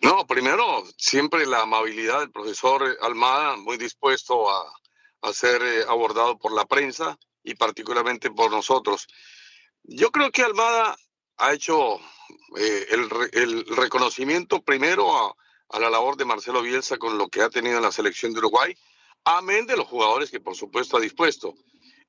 [0.00, 4.64] No, primero, siempre la amabilidad del profesor Almada, muy dispuesto a,
[5.20, 9.06] a ser eh, abordado por la prensa y particularmente por nosotros.
[9.84, 10.96] Yo creo que Almada
[11.38, 11.96] ha hecho
[12.56, 15.34] eh, el, reconocimiento primero a,
[15.70, 18.40] a, la labor de Marcelo Bielsa con lo que ha tenido en la selección de
[18.40, 18.76] Uruguay,
[19.24, 21.54] amén de los jugadores que por supuesto ha dispuesto.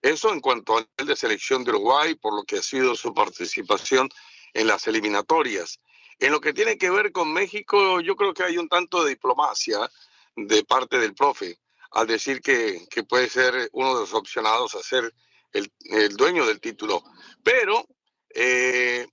[0.01, 3.13] Eso en cuanto al nivel de selección de Uruguay, por lo que ha sido su
[3.13, 4.09] participación
[4.53, 5.79] en las eliminatorias.
[6.19, 9.11] En lo que tiene que ver con México, yo creo que hay un tanto de
[9.11, 9.89] diplomacia
[10.35, 11.59] de parte del profe
[11.91, 15.13] al decir que, que puede ser uno de los opcionados a ser
[15.53, 17.03] el, el dueño del título.
[17.43, 17.85] Pero
[18.33, 19.07] eh,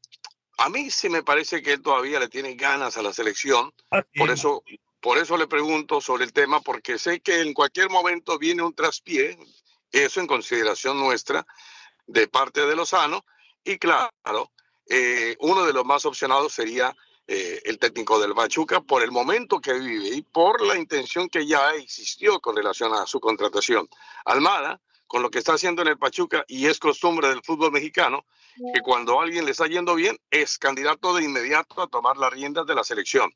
[0.59, 3.73] a mí sí me parece que él todavía le tiene ganas a la selección.
[4.17, 4.63] Por eso,
[5.01, 8.75] por eso le pregunto sobre el tema, porque sé que en cualquier momento viene un
[8.75, 9.39] traspié
[9.93, 11.47] Eso en consideración nuestra
[12.07, 13.25] de parte de Lozano.
[13.65, 14.53] Y claro,
[14.89, 16.97] eh, uno de los más opcionados sería
[17.27, 21.45] eh, el técnico del Pachuca por el momento que vive y por la intención que
[21.47, 23.89] ya existió con relación a su contratación.
[24.25, 28.25] Almada, con lo que está haciendo en el Pachuca, y es costumbre del fútbol mexicano,
[28.75, 32.33] que cuando a alguien le está yendo bien, es candidato de inmediato a tomar las
[32.33, 33.31] riendas de la selección.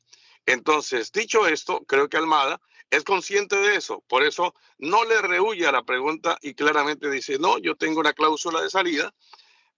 [0.45, 5.65] Entonces, dicho esto, creo que Almada es consciente de eso, por eso no le rehuye
[5.65, 9.13] a la pregunta y claramente dice, no, yo tengo una cláusula de salida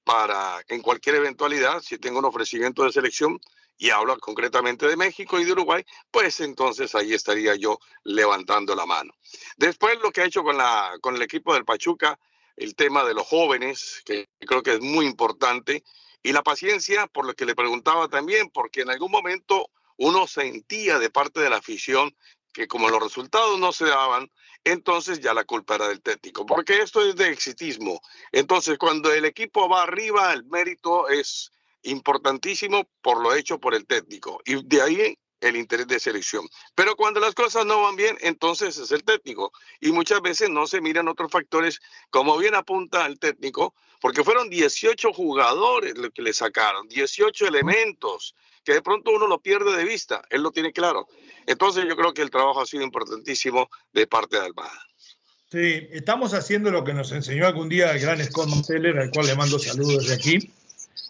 [0.04, 3.40] para en cualquier eventualidad, si tengo un ofrecimiento de selección
[3.78, 8.86] y hablo concretamente de México y de Uruguay, pues entonces ahí estaría yo levantando la
[8.86, 9.14] mano.
[9.58, 12.20] Después lo que ha hecho con, la, con el equipo del Pachuca,
[12.56, 15.84] el tema de los jóvenes, que creo que es muy importante,
[16.22, 21.00] y la paciencia, por lo que le preguntaba también, porque en algún momento uno sentía
[21.00, 22.16] de parte de la afición
[22.54, 24.32] que como los resultados no se daban,
[24.64, 28.00] entonces ya la culpa era del técnico, porque esto es de exitismo.
[28.32, 31.52] Entonces, cuando el equipo va arriba, el mérito es
[31.84, 36.48] importantísimo por lo hecho por el técnico y de ahí el interés de selección.
[36.74, 39.52] Pero cuando las cosas no van bien, entonces es el técnico.
[39.82, 44.50] Y muchas veces no se miran otros factores, como bien apunta el técnico, porque fueron
[44.50, 49.84] 18 jugadores los que le sacaron, 18 elementos, que de pronto uno lo pierde de
[49.84, 51.08] vista, él lo tiene claro.
[51.46, 54.88] Entonces yo creo que el trabajo ha sido importantísimo de parte de Almada.
[55.52, 59.28] Sí, estamos haciendo lo que nos enseñó algún día el gran Scott Mosteller, al cual
[59.28, 60.52] le mando saludos de aquí.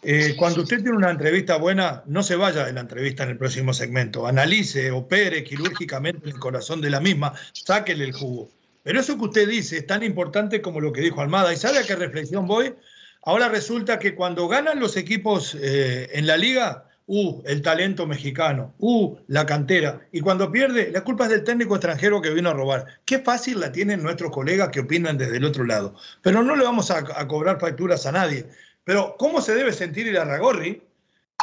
[0.03, 3.37] Eh, cuando usted tiene una entrevista buena, no se vaya de la entrevista en el
[3.37, 4.27] próximo segmento.
[4.27, 8.49] Analice, opere quirúrgicamente el corazón de la misma, sáquele el jugo.
[8.83, 11.53] Pero eso que usted dice es tan importante como lo que dijo Almada.
[11.53, 12.73] ¿Y sabe a qué reflexión voy?
[13.23, 18.73] Ahora resulta que cuando ganan los equipos eh, en la liga, uh, el talento mexicano,
[18.79, 20.01] uh, la cantera.
[20.11, 22.85] Y cuando pierde, la culpa es del técnico extranjero que vino a robar.
[23.05, 25.95] Qué fácil la tienen nuestros colegas que opinan desde el otro lado.
[26.21, 28.45] Pero no le vamos a, cobrar facturas a nadie.
[28.83, 30.83] Pero ¿cómo se debe sentir el Arragorri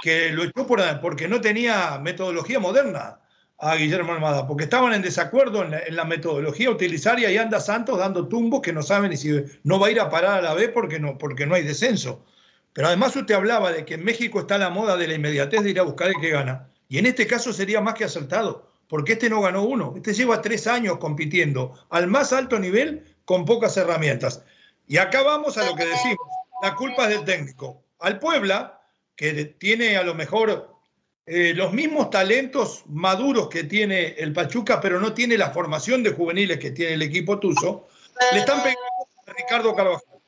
[0.02, 3.20] que lo echó por, porque no tenía metodología moderna
[3.58, 4.46] a Guillermo Almada?
[4.46, 8.82] Porque estaban en desacuerdo en la, metodología utilizar y anda Santos dando tumbos que no
[8.82, 11.54] saben si no va a ir a parar a la B porque no, porque no
[11.54, 12.24] hay descenso.
[12.72, 15.70] Pero además usted hablaba de que en México está la moda de la inmediatez de
[15.70, 16.68] ir a buscar el que gana.
[16.88, 19.94] Y en este caso sería más que acertado, porque este no ganó uno.
[19.96, 24.44] Este lleva tres años compitiendo al más alto nivel con pocas herramientas.
[24.86, 26.18] Y acá vamos a lo que decimos.
[26.62, 27.82] La culpa es del técnico.
[28.00, 28.80] Al Puebla,
[29.16, 30.70] que tiene a lo mejor
[31.26, 36.10] eh, los mismos talentos maduros que tiene el Pachuca, pero no tiene la formación de
[36.10, 37.88] juveniles que tiene el equipo Tuzo,
[38.32, 38.80] le están pegando
[39.26, 40.18] a Ricardo Carvajal.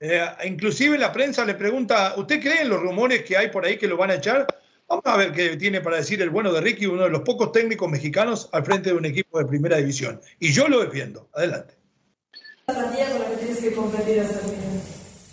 [0.00, 3.78] Eh, inclusive la prensa le pregunta, ¿usted cree en los rumores que hay por ahí
[3.78, 4.46] que lo van a echar?
[4.88, 7.52] Vamos a ver qué tiene para decir el bueno de Ricky, uno de los pocos
[7.52, 10.20] técnicos mexicanos al frente de un equipo de primera división.
[10.38, 11.30] Y yo lo defiendo.
[11.32, 11.74] Adelante.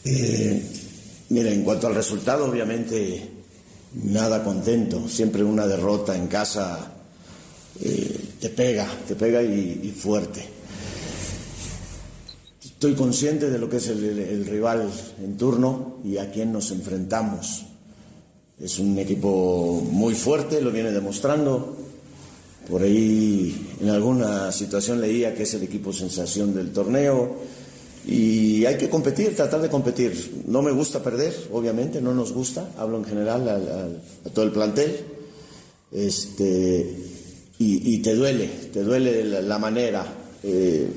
[0.05, 0.63] Eh,
[1.29, 3.29] mira, en cuanto al resultado, obviamente
[4.03, 5.07] nada contento.
[5.07, 6.93] Siempre una derrota en casa
[7.81, 10.59] eh, te pega, te pega y fuerte.
[12.79, 14.89] Estoy consciente de lo que es el, rival
[15.21, 17.65] en turno y a quién nos enfrentamos.
[18.57, 21.75] Es un equipo muy fuerte, lo viene demostrando.
[22.69, 27.39] Por ahí en alguna situación leía que es el equipo sensación del torneo
[28.05, 30.43] y hay que competir, tratar de competir.
[30.47, 34.97] No me gusta perder, obviamente, no nos gusta, hablo en general a, todo el plantel.
[35.91, 36.95] Este,
[37.59, 40.05] y, te duele, te duele la, manera.
[40.43, 40.87] Eh,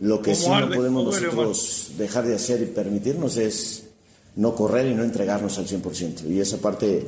[0.00, 3.84] lo que sí no podemos nosotros dejar de hacer y permitirnos es
[4.36, 6.28] no correr y no entregarnos al 100%.
[6.30, 7.04] Y esa parte eh,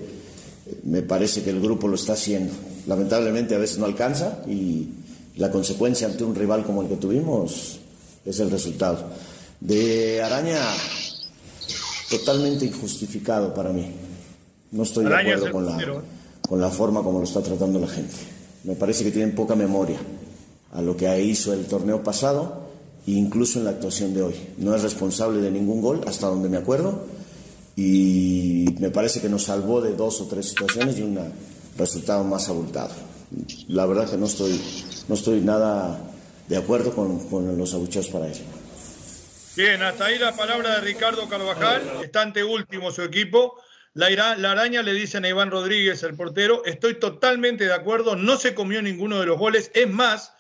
[0.85, 2.53] me parece que el grupo lo está haciendo.
[2.87, 4.88] Lamentablemente a veces no alcanza y
[5.37, 7.79] la consecuencia ante un rival como el que tuvimos
[8.24, 8.98] es el resultado.
[9.61, 10.61] De Araña,
[12.11, 13.90] totalmente injustificado para mí.
[14.72, 16.02] No estoy de acuerdo con la,
[16.48, 18.14] con la forma como lo está tratando la gente.
[18.64, 19.98] Me parece que tienen poca memoria
[20.72, 22.70] a lo que hizo el torneo pasado
[23.06, 24.35] incluso en la actuación de hoy.
[24.59, 27.02] No es responsable de ningún gol, hasta donde me acuerdo,
[27.77, 31.18] y me parece que nos salvó de dos o tres situaciones y un
[31.77, 32.90] resultado más abultado.
[33.68, 34.60] La verdad que no estoy,
[35.08, 36.10] no estoy nada
[36.51, 38.35] de acuerdo con, los abucheos para él.
[39.57, 43.57] Bien, hasta ahí la palabra de Ricardo Carvajal, está ante último su equipo.
[43.94, 48.55] La, araña le dicen a Iván Rodríguez, el portero, estoy totalmente de acuerdo, no se
[48.55, 50.33] comió ninguno de los goles, es más,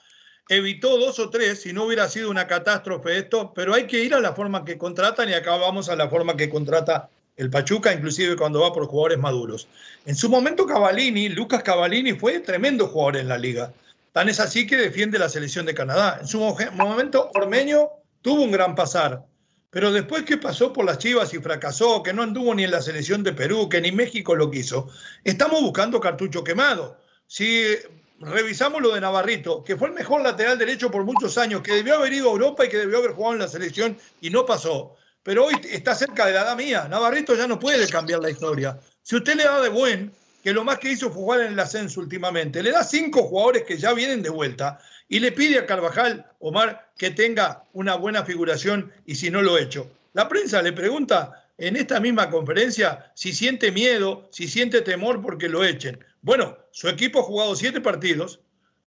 [0.48, 4.12] evitó dos o tres si no hubiera sido una catástrofe esto, pero hay que ir
[4.12, 7.92] a la forma que contratan y acá vamos a la forma que contrata el Pachuca,
[7.92, 9.68] inclusive cuando va por jugadores maduros.
[10.06, 13.72] En su momento Cavallini, Lucas Cavallini fue tremendo jugador en la liga.
[14.12, 16.18] Tan es así que defiende la selección de Canadá.
[16.20, 17.90] En su momento Ormeño
[18.22, 19.24] tuvo un gran pasar.
[19.70, 22.82] Pero después que pasó por las Chivas y fracasó, que no anduvo ni en la
[22.82, 24.88] selección de Perú, que ni México lo quiso,
[25.22, 26.98] estamos buscando cartucho quemado.
[27.28, 27.76] Si
[28.18, 31.94] revisamos lo de Navarrito, que fue el mejor lateral derecho por muchos años, que debió
[31.94, 34.96] haber ido a Europa y que debió haber jugado en la selección y no pasó,
[35.22, 36.88] pero hoy está cerca de la edad mía.
[36.88, 38.80] Navarrito ya no puede cambiar la historia.
[39.02, 41.60] Si usted le da de buen, que lo más que hizo fue jugar en el
[41.60, 44.78] ascenso últimamente, le da cinco jugadores que ya vienen de vuelta
[45.08, 49.58] y le pide a Carvajal, Omar, que tenga una buena figuración y si no lo
[49.58, 49.90] he hecho.
[50.12, 55.48] La prensa le pregunta en esta misma conferencia si siente miedo, si siente temor porque
[55.48, 56.02] lo echen.
[56.22, 58.40] Bueno, su equipo ha jugado siete partidos,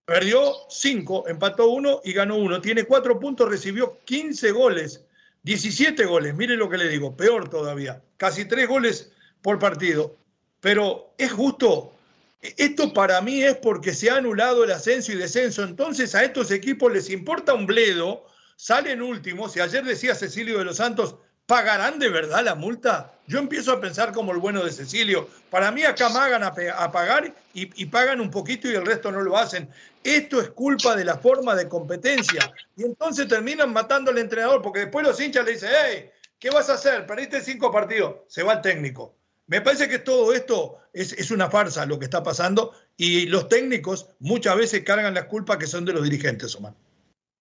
[0.05, 2.61] perdió cinco, empató uno y ganó uno.
[2.61, 5.03] Tiene cuatro puntos, recibió 15 goles,
[5.43, 6.35] 17 goles.
[6.35, 8.01] Mire lo que le digo, peor todavía.
[8.17, 10.17] Casi tres goles por partido.
[10.63, 11.93] Pero es justo.
[12.41, 15.61] Esto para mí es porque se ha anulado el ascenso y descenso.
[15.63, 19.57] Entonces a estos equipos les importa un bledo, salen últimos.
[19.57, 23.13] Y ayer decía Cecilio de los Santos, ¿Pagarán de verdad la multa?
[23.27, 25.27] Yo empiezo a pensar como el bueno de Cecilio.
[25.49, 29.37] Para mí acá magan a, pagar y, pagan un poquito y el resto no lo
[29.37, 29.69] hacen.
[30.05, 32.49] Esto es culpa de la forma de competencia.
[32.77, 36.09] Y entonces terminan matando al entrenador porque después los hinchas le dicen, hey,
[36.39, 37.05] ¿qué vas a hacer?
[37.05, 38.21] Perdiste cinco partidos.
[38.27, 39.13] Se va el técnico.
[39.47, 43.49] Me parece que todo esto es, es una farsa lo que está pasando y los
[43.49, 46.73] técnicos muchas veces cargan las culpas que son de los dirigentes, Omar.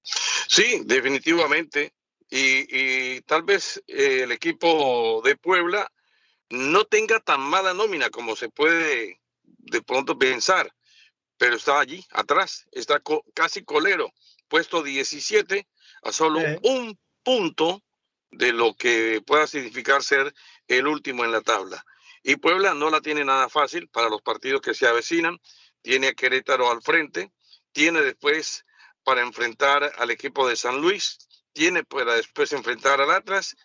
[0.03, 1.93] Sí, definitivamente
[2.35, 5.93] y, tal vez eh, el equipo de Puebla
[6.49, 10.73] no tenga tan mala nómina como se puede de pronto pensar,
[11.37, 13.03] pero está allí, atrás, está
[13.35, 14.13] casi colero,
[14.49, 15.67] puesto 17
[16.05, 17.83] a solo un punto
[18.31, 20.35] de lo que pueda significar ser
[20.69, 21.85] el último en la tabla.
[22.23, 25.41] Y Puebla no la tiene nada fácil para los partidos que se avecinan,
[25.83, 27.33] tiene a Querétaro al frente,
[27.73, 28.65] tiene después
[29.05, 31.19] para enfrentar al equipo de San Luis,
[31.53, 33.57] tiene para después enfrentar al Atlas,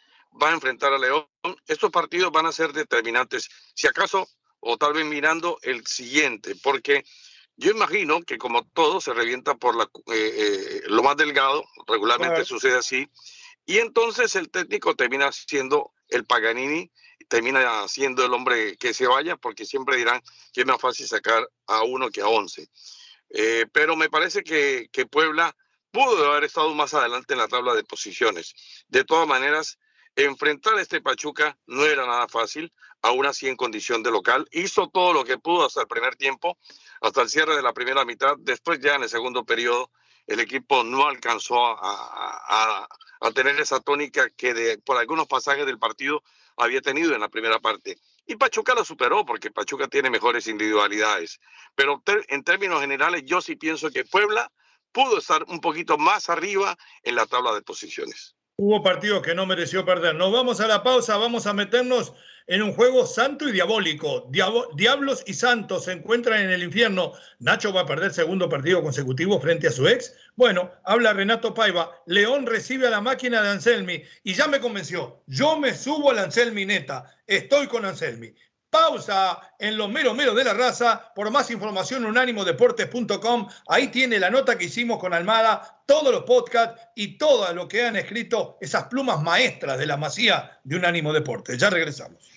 [0.41, 1.27] va a enfrentar a León.
[1.67, 4.27] Estos partidos van a ser determinantes, si acaso,
[4.59, 7.05] o tal vez mirando el siguiente, porque
[7.55, 12.45] yo imagino que como todo se revienta por la, eh, eh, lo más delgado, regularmente
[12.45, 13.09] sucede así,
[13.65, 16.91] y entonces el técnico termina siendo el Paganini,
[17.27, 20.21] termina siendo el hombre que se vaya, porque siempre dirán
[20.53, 22.69] que es más fácil sacar a uno que a once.
[23.29, 25.55] Eh, pero me parece que, que Puebla
[25.91, 28.53] pudo haber estado más adelante en la tabla de posiciones.
[28.87, 29.79] De todas maneras,
[30.15, 34.47] enfrentar a este Pachuca no era nada fácil, aún así en condición de local.
[34.51, 36.57] Hizo todo lo que pudo hasta el primer tiempo,
[37.01, 38.35] hasta el cierre de la primera mitad.
[38.39, 39.91] Después ya en el segundo periodo
[40.25, 42.87] el equipo no alcanzó a,
[43.33, 46.23] tener esa tónica que de, por algunos pasajes del partido
[46.57, 47.97] había tenido en la primera parte.
[48.25, 51.39] Y Pachuca lo superó porque Pachuca tiene mejores individualidades.
[51.75, 54.51] Pero en términos generales yo sí pienso que Puebla
[54.91, 58.36] pudo estar un poquito más arriba en la tabla de posiciones.
[58.59, 60.15] Hubo partidos que no mereció perder.
[60.15, 62.13] Nos vamos a la pausa, vamos a meternos
[62.47, 64.27] en un juego santo y diabólico.
[64.31, 67.13] Diablos y Santos se encuentran en el infierno.
[67.37, 70.15] Nacho va a perder segundo partido consecutivo frente a su ex.
[70.35, 72.01] Bueno, habla Renato Paiva.
[72.07, 75.21] León recibe a la máquina de Anselmi y ya me convenció.
[75.27, 77.15] Yo me subo al Anselmi neta.
[77.27, 78.33] Estoy con Anselmi.
[78.77, 81.11] Pausa en los meros meros de la raza.
[81.15, 83.47] Por más información, unánimodeportes.com.
[83.67, 87.85] Ahí tiene la nota que hicimos con Almada, todos los podcasts y todo lo que
[87.85, 91.57] han escrito esas plumas maestras de la masía de Unánimo Deportes.
[91.57, 92.29] Ya regresamos.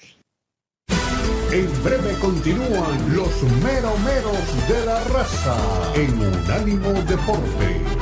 [1.52, 5.56] En breve continúan los meros meros de la raza
[5.94, 7.99] en Unánimo Deportes.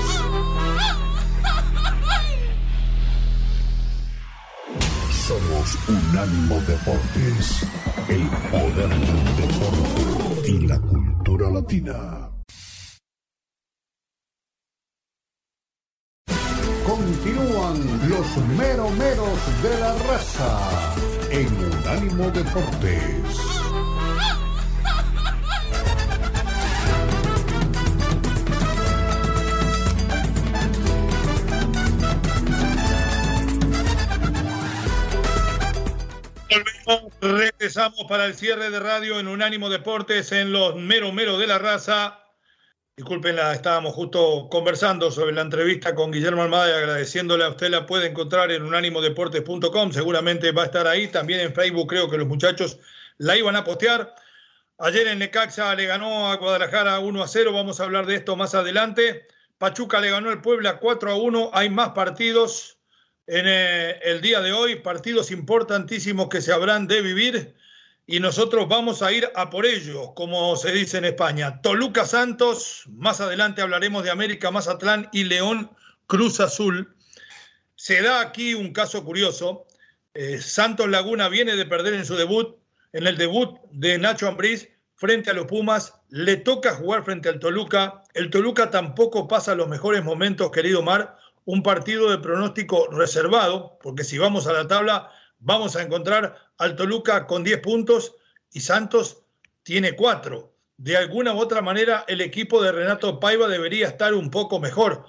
[5.89, 7.67] Unánimo Deportes,
[8.09, 12.31] el poder del deporte y la cultura latina.
[16.87, 20.95] Continúan los meromeros de la raza
[21.31, 23.58] en Unánimo Deportes.
[37.21, 41.59] Regresamos para el cierre de radio en Unánimo Deportes en los mero mero de la
[41.59, 42.21] raza.
[42.97, 48.07] Disculpenla, estábamos justo conversando sobre la entrevista con Guillermo Almada y agradeciéndole usted la puede
[48.07, 52.79] encontrar en unánimodeportes.com, seguramente va a estar ahí, también en Facebook creo que los muchachos
[53.17, 54.15] la iban a postear.
[54.79, 58.37] Ayer en Necaxa le ganó a Guadalajara 1 a 0, vamos a hablar de esto
[58.37, 59.27] más adelante.
[59.59, 62.78] Pachuca le ganó al Puebla 4 a 1, hay más partidos
[63.29, 67.55] en eh, el día de hoy, partidos importantísimos que se habrán de vivir
[68.07, 71.61] y nosotros vamos a ir a por ellos, como se dice en España.
[71.61, 75.71] Toluca Santos, más adelante hablaremos de América Mazatlán y León
[76.07, 76.97] Cruz Azul.
[77.77, 79.67] se da aquí un caso curioso.
[80.15, 82.57] Eh, Santos Laguna viene de perder en su debut,
[82.95, 87.39] en el debut de Nacho Ambriz frente a los Pumas, le toca jugar frente al
[87.41, 88.03] Toluca.
[88.15, 91.18] El Toluca tampoco pasa los mejores momentos, querido Mar.
[91.49, 96.77] Un partido de pronóstico reservado, porque si vamos a la tabla, vamos a encontrar al
[96.77, 98.17] Toluca con 10 puntos
[98.53, 99.23] y Santos
[99.63, 100.55] tiene 4.
[100.77, 105.07] De alguna u otra manera, el equipo de Renato Paiva debería estar un poco mejor.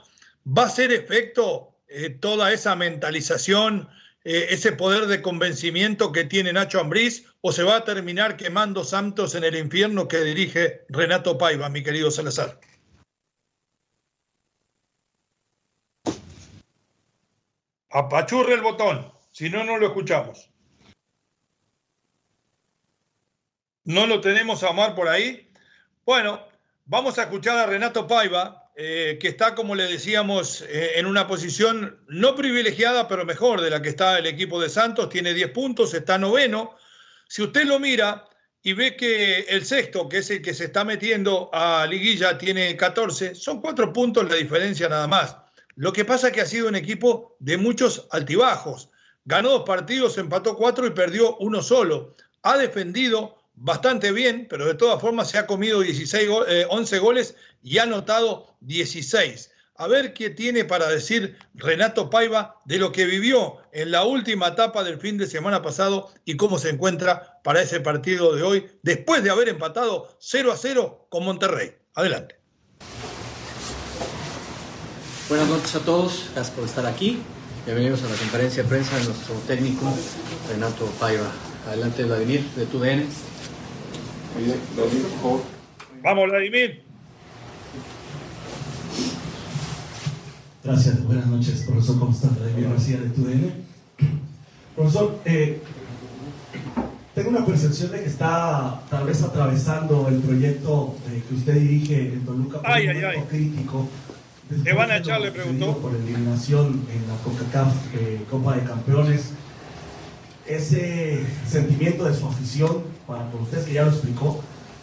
[0.47, 3.89] ¿Va a ser efecto eh, toda esa mentalización,
[4.23, 8.85] eh, ese poder de convencimiento que tiene Nacho Ambriz o se va a terminar quemando
[8.85, 12.61] Santos en el infierno que dirige Renato Paiva, mi querido Salazar?
[17.91, 20.49] Apachurre el botón, si no, no lo escuchamos.
[23.83, 25.51] ¿No lo tenemos a Mar por ahí?
[26.05, 26.45] Bueno,
[26.85, 31.27] vamos a escuchar a Renato Paiva, eh, que está, como le decíamos, eh, en una
[31.27, 35.09] posición no privilegiada, pero mejor de la que está el equipo de Santos.
[35.09, 36.75] Tiene 10 puntos, está noveno.
[37.27, 38.25] Si usted lo mira
[38.61, 42.77] y ve que el sexto, que es el que se está metiendo a liguilla, tiene
[42.77, 45.35] 14, son cuatro puntos la diferencia nada más.
[45.79, 48.89] Lo que pasa es que ha sido un equipo de muchos altibajos.
[49.23, 52.17] Ganó dos partidos, empató cuatro y perdió uno solo.
[52.41, 56.29] Ha defendido bastante bien, pero de todas formas se ha comido 16,
[56.67, 59.51] 11 eh, goles y ha anotado 16.
[59.75, 64.49] A ver qué tiene para decir Renato Paiva de lo que vivió en la última
[64.49, 68.69] etapa del fin de semana pasado y cómo se encuentra para ese partido de hoy,
[68.81, 71.73] después de haber empatado 0 a 0 con Monterrey.
[71.93, 72.38] Adelante.
[75.29, 77.19] Buenas noches a todos, gracias por estar aquí.
[77.63, 79.85] Bienvenidos a la conferencia de prensa de nuestro técnico
[80.51, 81.31] Renato Paiva.
[81.67, 83.03] Adelante, Vladimir, de TUDN.
[86.01, 86.81] Vamos, Vladimir.
[90.63, 91.99] Gracias, buenas noches, profesor.
[91.99, 92.29] ¿Cómo está?
[92.29, 93.53] Vladimir García de TUDN.
[94.75, 95.61] Profesor, eh,
[97.13, 102.13] tengo una percepción de que está tal vez atravesando el proyecto eh, que usted dirige
[102.13, 103.87] en Toluca por un momento crítico.
[104.63, 105.21] ¿Te van a echar?
[105.21, 105.77] Le preguntó.
[105.77, 109.31] Por eliminación en la CONCACAF eh, Copa de Campeones.
[110.47, 114.41] Ese sentimiento de su afición, para por usted que ya lo explicó,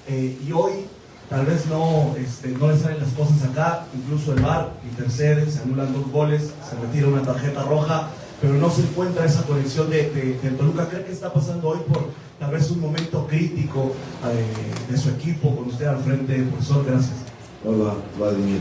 [0.08, 0.86] y hoy
[1.28, 5.62] tal vez no, este, no le salen las cosas acá, incluso el VAR intercede, se
[5.62, 8.10] anulan dos goles, se retira una tarjeta roja,
[8.40, 10.88] pero no se encuentra esa conexión de, de, Toluca.
[10.88, 13.92] ¿Cree que está pasando hoy por tal vez un momento crítico
[14.24, 16.84] eh, de su equipo con usted al frente, profesor?
[16.86, 17.16] Gracias.
[17.64, 18.60] Hola, Vladimir.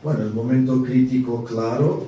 [0.00, 2.04] Bueno, el momento crítico, claro,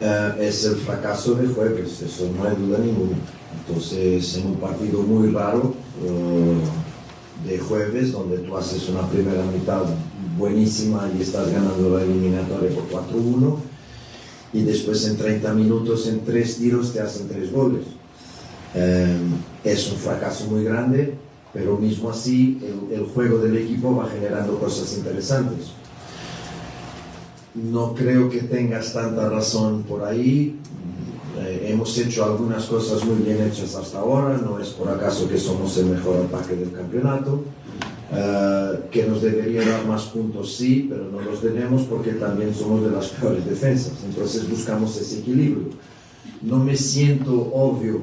[0.00, 3.16] eh, es el fracaso de jueves, eso no hay duda ninguna.
[3.66, 5.74] Entonces, en un partido muy raro,
[6.04, 9.82] eh, de jueves, donde tú haces una primera mitad
[10.38, 13.56] buenísima y estás ganando la eliminatoria por 4-1,
[14.52, 17.82] y después en 30 minutos, en tres tiros, te hacen tres goles.
[18.76, 19.18] Eh,
[19.64, 21.14] es un fracaso muy grande,
[21.52, 25.72] pero mismo así el, el, juego del equipo va generando cosas interesantes.
[27.54, 30.56] No creo que tengas tanta razón por ahí.
[31.38, 35.38] Eh, hemos hecho algunas cosas muy bien hechas hasta ahora, no es por acaso que
[35.38, 37.44] somos el mejor ataque del campeonato.
[38.12, 42.84] Uh, que nos debería dar más puntos, sí, pero no los tenemos porque también somos
[42.84, 43.94] de las peores defensas.
[44.04, 45.70] Entonces buscamos ese equilibrio.
[46.42, 48.02] No me siento obvio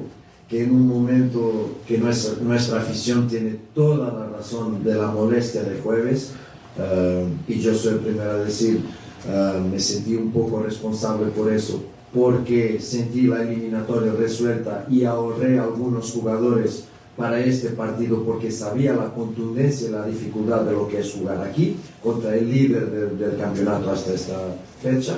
[0.50, 5.62] que en un momento que nuestra, nuestra afición tiene toda la razón de la molestia
[5.62, 6.32] de jueves,
[6.76, 8.82] uh, y yo soy el primero a decir,
[9.26, 15.58] uh, me sentí un poco responsable por eso, porque sentí la eliminatoria resuelta y ahorré
[15.58, 16.84] algunos jugadores
[17.16, 21.42] para este partido porque sabía la contundencia y la dificultad de lo que es jugar
[21.46, 24.38] aquí contra el líder del, campeonato hasta esta
[24.82, 25.16] fecha.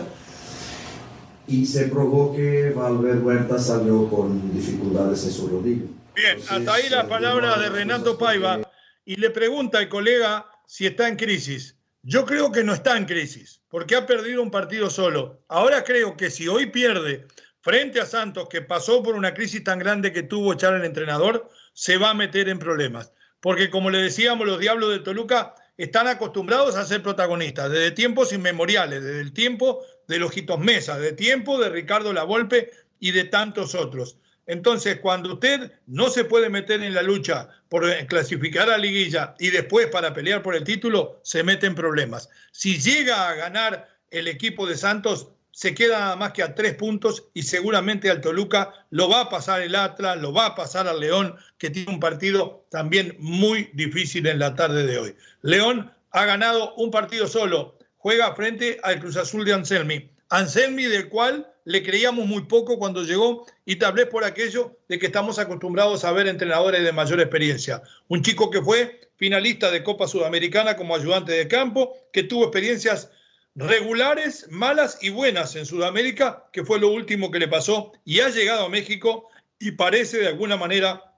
[1.47, 5.87] Y se probó que Valver Huerta salió con dificultades en su rodillo.
[6.15, 8.61] Bien, hasta ahí la palabra de Renato Paiva.
[9.05, 11.74] Y le pregunta al colega si está en crisis.
[12.07, 15.43] Yo creo que no está en crisis, porque ha perdido un partido solo.
[15.49, 17.27] Ahora creo que si hoy pierde
[17.63, 21.49] frente a Santos, que pasó por una crisis tan grande que tuvo echar al entrenador,
[21.73, 23.15] se va a meter en problemas.
[23.41, 28.35] Porque como le decíamos, los Diablos de Toluca están acostumbrados a ser protagonistas desde tiempos
[28.35, 33.25] inmemoriales, desde el tiempo de los Jitos Mesa, de tiempo de Ricardo Lavolpe y de
[33.25, 34.19] tantos otros.
[34.47, 39.51] Entonces, cuando usted no se puede meter en la lucha por clasificar a liguilla y
[39.51, 42.31] después para pelear por el título, se mete en problemas.
[42.53, 46.75] Si llega a ganar el equipo de Santos, se queda nada más que a tres
[46.75, 50.87] puntos y seguramente al Toluca lo va a pasar el Atlas, lo va a pasar
[50.87, 55.17] al León, que tiene un partido también muy difícil en la tarde de hoy.
[55.43, 61.09] León ha ganado un partido solo, juega frente al Cruz Azul de Anselmi Anselmi, del
[61.09, 65.39] cual le creíamos muy poco cuando llegó y tal vez por aquello de que estamos
[65.39, 67.83] acostumbrados a ver entrenadores de mayor experiencia.
[68.09, 73.13] Un chico que fue finalista de Copa Sudamericana como ayudante de campo, que tuvo experiencias
[73.55, 78.29] regulares, malas y buenas en Sudamérica, que fue lo último que le pasó y ha
[78.29, 79.29] llegado a México
[79.61, 81.15] y parece de alguna manera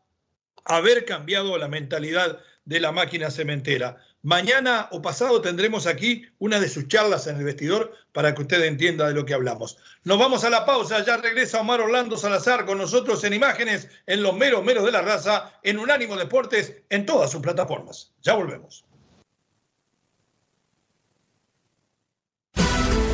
[0.67, 3.97] haber cambiado la mentalidad de la máquina cementera.
[4.27, 8.61] Mañana o pasado tendremos aquí una de sus charlas en el vestidor para que usted
[8.65, 9.79] entienda de lo que hablamos.
[10.03, 14.25] Nos vamos a la pausa, ya regresa Omar Orlando Salazar con nosotros en imágenes en
[14.25, 18.15] los meros meros de la raza, en Unánimo Deportes, en todas sus plataformas.
[18.21, 18.85] Ya volvemos.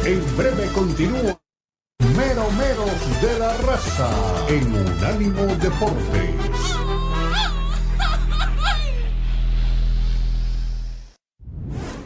[0.06, 1.38] En breve continúa
[2.16, 4.10] Mero Meros de la Raza
[4.48, 6.51] en Unánimo Deportes.